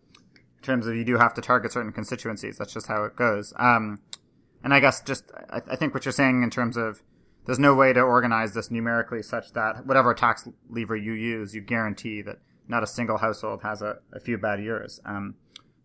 [0.59, 2.59] in terms of you do have to target certain constituencies.
[2.59, 3.53] That's just how it goes.
[3.59, 4.01] Um,
[4.63, 7.03] and I guess just I, I think what you're saying in terms of
[7.47, 11.61] there's no way to organize this numerically such that whatever tax lever you use, you
[11.61, 15.01] guarantee that not a single household has a, a few bad years.
[15.05, 15.35] Um,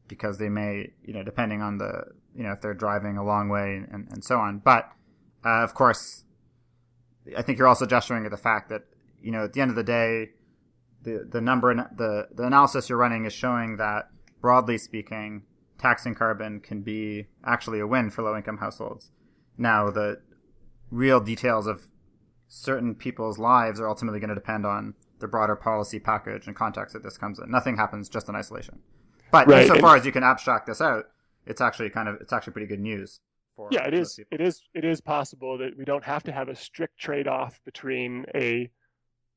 [0.09, 2.03] because they may, you know, depending on the,
[2.35, 4.57] you know, if they're driving a long way and, and so on.
[4.59, 4.91] But,
[5.45, 6.25] uh, of course,
[7.37, 8.83] I think you're also gesturing at the fact that
[9.21, 10.29] you know at the end of the day,
[11.03, 14.09] the the number the the analysis you're running is showing that
[14.41, 15.43] broadly speaking,
[15.77, 19.11] taxing carbon can be actually a win for low income households.
[19.57, 20.21] Now the
[20.91, 21.87] real details of
[22.47, 26.93] certain people's lives are ultimately going to depend on the broader policy package and context
[26.93, 27.51] that this comes in.
[27.51, 28.79] Nothing happens just in isolation.
[29.31, 29.61] But right.
[29.63, 31.05] insofar as you can abstract this out,
[31.45, 33.19] it's actually kind of it's actually pretty good news
[33.55, 34.29] for yeah it is people.
[34.31, 38.25] it is it is possible that we don't have to have a strict trade-off between
[38.33, 38.69] a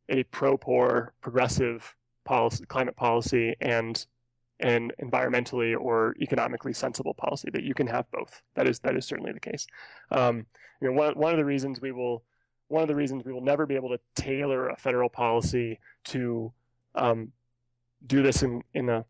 [0.08, 1.94] a pro-poor progressive
[2.24, 4.06] policy climate policy and
[4.60, 8.42] an environmentally or economically sensible policy that you can have both.
[8.54, 9.66] That is that is certainly the case.
[10.10, 10.46] Um,
[10.80, 12.22] you know one, one of the reasons we will
[12.68, 16.52] one of the reasons we will never be able to tailor a federal policy to
[16.94, 17.32] um,
[18.06, 19.04] do this in, in a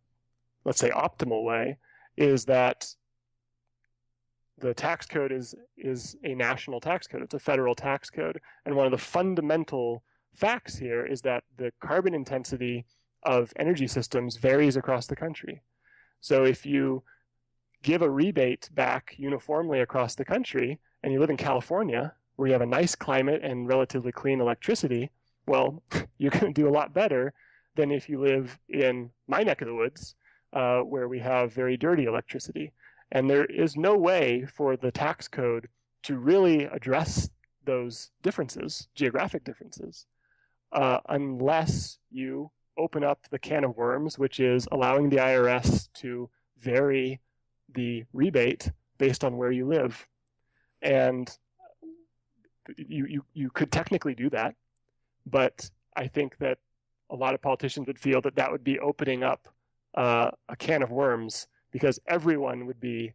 [0.64, 1.78] let's say optimal way
[2.16, 2.86] is that
[4.58, 7.22] the tax code is is a national tax code.
[7.22, 10.02] It's a federal tax code, and one of the fundamental
[10.34, 12.84] facts here is that the carbon intensity
[13.22, 15.62] of energy systems varies across the country.
[16.20, 17.02] So if you
[17.82, 22.52] give a rebate back uniformly across the country, and you live in California, where you
[22.52, 25.10] have a nice climate and relatively clean electricity,
[25.46, 25.82] well,
[26.18, 27.32] you're going to do a lot better
[27.74, 30.14] than if you live in my neck of the woods,
[30.52, 32.72] uh, where we have very dirty electricity.
[33.10, 35.68] And there is no way for the tax code
[36.04, 37.30] to really address
[37.64, 40.06] those differences, geographic differences,
[40.72, 46.28] uh, unless you open up the can of worms, which is allowing the IRS to
[46.58, 47.20] vary
[47.74, 50.06] the rebate based on where you live.
[50.80, 51.30] And
[52.76, 54.54] you, you, you could technically do that,
[55.26, 56.58] but I think that
[57.10, 59.48] a lot of politicians would feel that that would be opening up
[59.94, 63.12] uh, a can of worms because everyone would be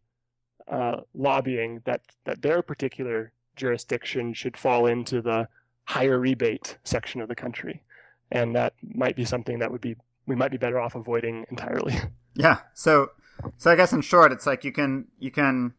[0.68, 5.48] uh, lobbying that, that their particular jurisdiction should fall into the
[5.88, 7.82] higher rebate section of the country.
[8.30, 11.98] And that might be something that would be we might be better off avoiding entirely.
[12.34, 12.58] Yeah.
[12.72, 13.10] So
[13.56, 15.74] so I guess in short it's like you can you can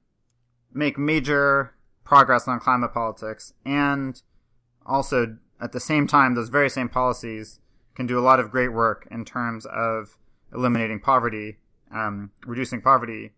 [0.73, 4.21] make major progress on climate politics and
[4.85, 7.61] also at the same time those very same policies
[7.95, 10.17] can do a lot of great work in terms of
[10.53, 11.59] eliminating poverty,
[11.93, 13.31] um, reducing poverty.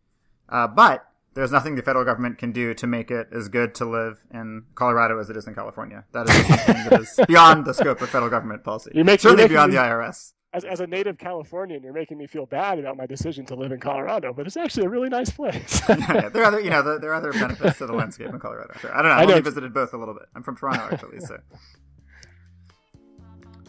[0.49, 3.85] Uh, but there's nothing the federal government can do to make it as good to
[3.85, 6.03] live in Colorado as it is in California.
[6.11, 8.91] That is something that is beyond the scope of federal government policy.
[8.93, 10.33] You make, Certainly beyond me, the IRS.
[10.53, 13.71] As, as a native Californian, you're making me feel bad about my decision to live
[13.71, 15.81] in Colorado, but it's actually a really nice place.
[15.89, 18.39] yeah, yeah, there are other, you know, there are other benefits to the landscape in
[18.39, 18.73] Colorado.
[18.79, 18.93] Sure.
[18.93, 19.15] I don't know.
[19.15, 20.25] I've only visited both a little bit.
[20.35, 21.37] I'm from Toronto, actually, so.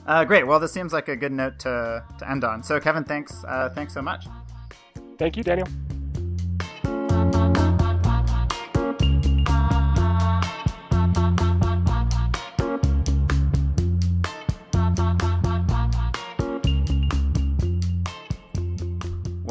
[0.04, 0.44] Uh, great.
[0.44, 2.64] Well, this seems like a good note to, to end on.
[2.64, 3.44] So, Kevin, thanks.
[3.44, 4.26] Uh, thanks so much.
[5.16, 5.68] Thank you, Daniel.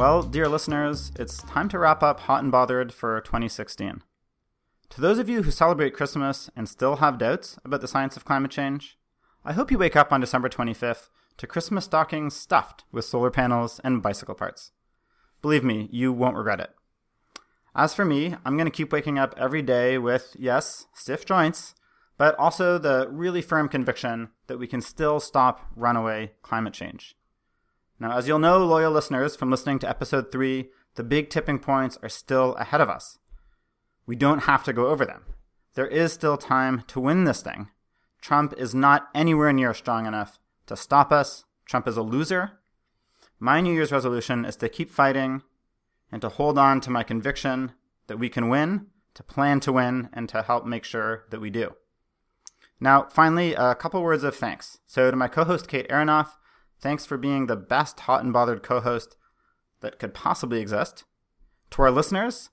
[0.01, 4.01] Well, dear listeners, it's time to wrap up Hot and Bothered for 2016.
[4.89, 8.25] To those of you who celebrate Christmas and still have doubts about the science of
[8.25, 8.97] climate change,
[9.45, 13.79] I hope you wake up on December 25th to Christmas stockings stuffed with solar panels
[13.83, 14.71] and bicycle parts.
[15.43, 16.71] Believe me, you won't regret it.
[17.75, 21.75] As for me, I'm going to keep waking up every day with, yes, stiff joints,
[22.17, 27.15] but also the really firm conviction that we can still stop runaway climate change.
[28.01, 31.99] Now, as you'll know, loyal listeners, from listening to episode 3, the big tipping points
[32.01, 33.19] are still ahead of us.
[34.07, 35.21] We don't have to go over them.
[35.75, 37.69] There is still time to win this thing.
[38.19, 41.45] Trump is not anywhere near strong enough to stop us.
[41.65, 42.53] Trump is a loser.
[43.39, 45.43] My New Year's resolution is to keep fighting
[46.11, 47.73] and to hold on to my conviction
[48.07, 51.51] that we can win, to plan to win, and to help make sure that we
[51.51, 51.75] do.
[52.79, 54.79] Now, finally, a couple words of thanks.
[54.87, 56.31] So, to my co host, Kate Aronoff,
[56.81, 59.15] Thanks for being the best hot and bothered co host
[59.81, 61.03] that could possibly exist.
[61.71, 62.49] To our listeners,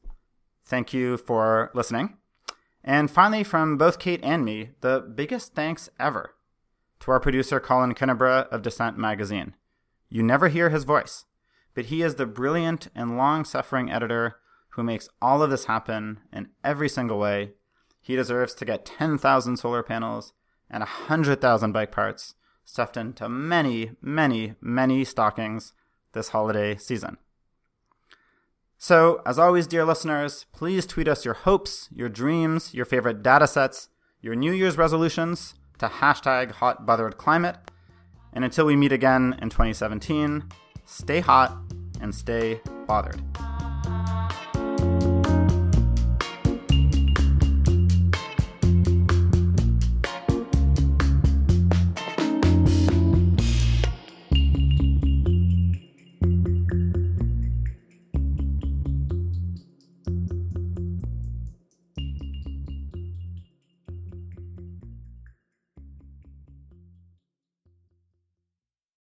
[0.65, 2.19] thank you for listening.
[2.85, 6.35] And finally, from both Kate and me, the biggest thanks ever
[7.01, 9.55] to our producer, Colin Kinniburgh of Dissent Magazine.
[10.09, 11.25] You never hear his voice,
[11.75, 14.37] but he is the brilliant and long suffering editor
[14.71, 17.53] who makes all of this happen in every single way.
[18.01, 20.33] He deserves to get 10,000 solar panels
[20.71, 22.35] and 100,000 bike parts
[22.69, 25.73] stuffed into many, many, many stockings
[26.13, 27.17] this holiday season.
[28.77, 33.47] So, as always, dear listeners, please tweet us your hopes, your dreams, your favorite data
[33.47, 33.89] sets,
[34.21, 37.57] your New Year's resolutions to hashtag hot bothered climate.
[38.35, 40.45] And until we meet again in 2017,
[40.85, 41.57] stay hot
[42.03, 43.21] and stay bothered.